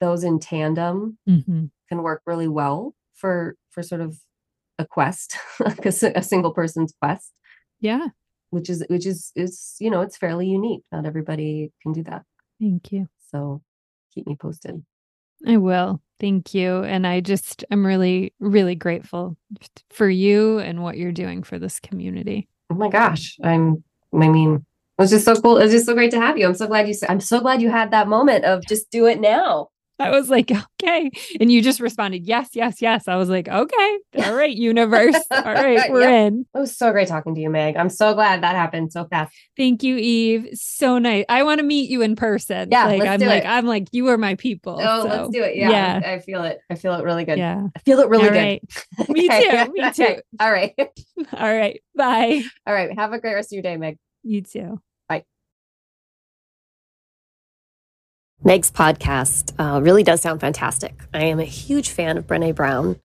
[0.00, 1.64] those in tandem mm-hmm.
[1.88, 4.18] can work really well for for sort of
[4.78, 7.32] a quest like a, a single person's quest
[7.80, 8.08] yeah
[8.50, 12.22] which is which is is you know it's fairly unique not everybody can do that
[12.60, 13.62] thank you so
[14.14, 14.82] keep me posted
[15.46, 19.36] i will thank you and i just i'm really really grateful
[19.90, 23.82] for you and what you're doing for this community oh my gosh i'm
[24.14, 24.64] i mean
[24.98, 25.58] it was just so cool.
[25.58, 26.44] It was just so great to have you.
[26.44, 26.94] I'm so glad you.
[26.94, 29.68] Said I'm so glad you had that moment of just do it now.
[30.00, 31.10] I was like, okay.
[31.40, 33.08] And you just responded, yes, yes, yes.
[33.08, 33.98] I was like, okay.
[34.18, 35.16] All right, universe.
[35.30, 36.32] All right, we're yep.
[36.32, 36.46] in.
[36.54, 37.76] It was so great talking to you, Meg.
[37.76, 39.34] I'm so glad that happened so fast.
[39.56, 40.50] Thank you, Eve.
[40.54, 41.24] So nice.
[41.28, 42.68] I want to meet you in person.
[42.70, 42.86] Yeah.
[42.86, 43.48] Like I'm like, it.
[43.48, 44.78] I'm like, you are my people.
[44.80, 45.56] Oh, so, let's do it.
[45.56, 45.70] Yeah.
[45.70, 46.00] yeah.
[46.04, 46.60] I, I, feel it.
[46.70, 47.38] I feel it really good.
[47.38, 47.66] Yeah.
[47.74, 48.38] I feel it really All good.
[48.38, 48.62] Right.
[49.08, 49.72] Me too.
[49.72, 50.22] Me too.
[50.38, 50.74] All right.
[51.36, 51.82] All right.
[51.96, 52.42] Bye.
[52.66, 52.96] All right.
[52.96, 53.98] Have a great rest of your day, Meg.
[54.22, 54.80] You too.
[58.44, 60.94] Meg's podcast uh, really does sound fantastic.
[61.12, 63.00] I am a huge fan of Brene Brown.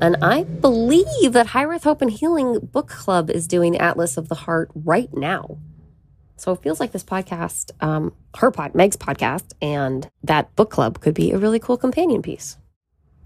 [0.00, 4.34] And I believe that Hiraeth Hope and Healing Book Club is doing Atlas of the
[4.34, 5.58] Heart right now.
[6.36, 11.00] So it feels like this podcast, um, her pod, Meg's podcast, and that book club
[11.00, 12.58] could be a really cool companion piece.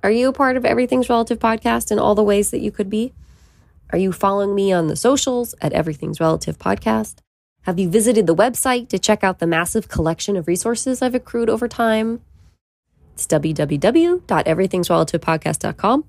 [0.03, 2.89] Are you a part of Everything's Relative podcast in all the ways that you could
[2.89, 3.13] be?
[3.91, 7.17] Are you following me on the socials at Everything's Relative Podcast?
[7.63, 11.49] Have you visited the website to check out the massive collection of resources I've accrued
[11.49, 12.21] over time?
[13.15, 16.05] It's www.everythingsrelativepodcast.com.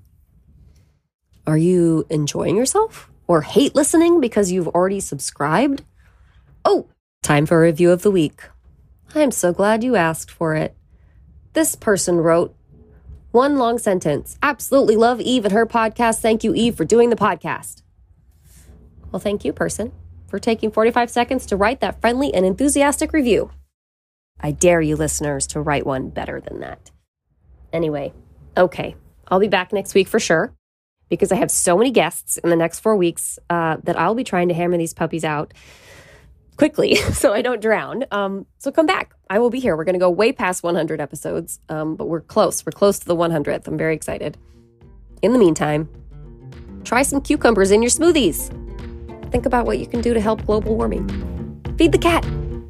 [1.46, 5.84] Are you enjoying yourself or hate listening because you've already subscribed?
[6.64, 6.88] Oh,
[7.22, 8.42] time for a review of the week.
[9.14, 10.74] I'm so glad you asked for it.
[11.52, 12.56] This person wrote
[13.30, 14.36] one long sentence.
[14.42, 16.20] Absolutely love Eve and her podcast.
[16.20, 17.82] Thank you, Eve, for doing the podcast.
[19.12, 19.92] Well, thank you, person,
[20.34, 23.52] for taking 45 seconds to write that friendly and enthusiastic review.
[24.40, 26.90] I dare you, listeners, to write one better than that.
[27.72, 28.12] Anyway,
[28.56, 28.96] okay,
[29.28, 30.52] I'll be back next week for sure
[31.08, 34.24] because I have so many guests in the next four weeks uh, that I'll be
[34.24, 35.54] trying to hammer these puppies out
[36.56, 38.04] quickly so I don't drown.
[38.10, 39.14] Um, so come back.
[39.30, 39.76] I will be here.
[39.76, 42.66] We're going to go way past 100 episodes, um, but we're close.
[42.66, 43.68] We're close to the 100th.
[43.68, 44.36] I'm very excited.
[45.22, 45.88] In the meantime,
[46.82, 48.63] try some cucumbers in your smoothies.
[49.30, 51.08] Think about what you can do to help global warming.
[51.78, 52.24] Feed the cat.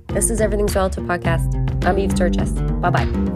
[0.09, 1.85] This is Everything's Relative Podcast.
[1.85, 2.53] I'm Eve Sturges.
[2.53, 3.35] Bye bye.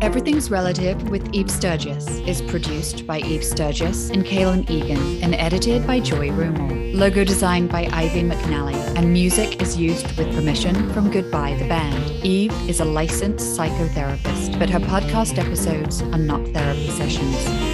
[0.00, 5.86] Everything's Relative with Eve Sturges is produced by Eve Sturges and Kaylin Egan and edited
[5.86, 6.94] by Joy Rumel.
[6.94, 12.24] Logo designed by Ivy McNally and music is used with permission from Goodbye the Band.
[12.24, 17.65] Eve is a licensed psychotherapist, but her podcast episodes are not therapy sessions.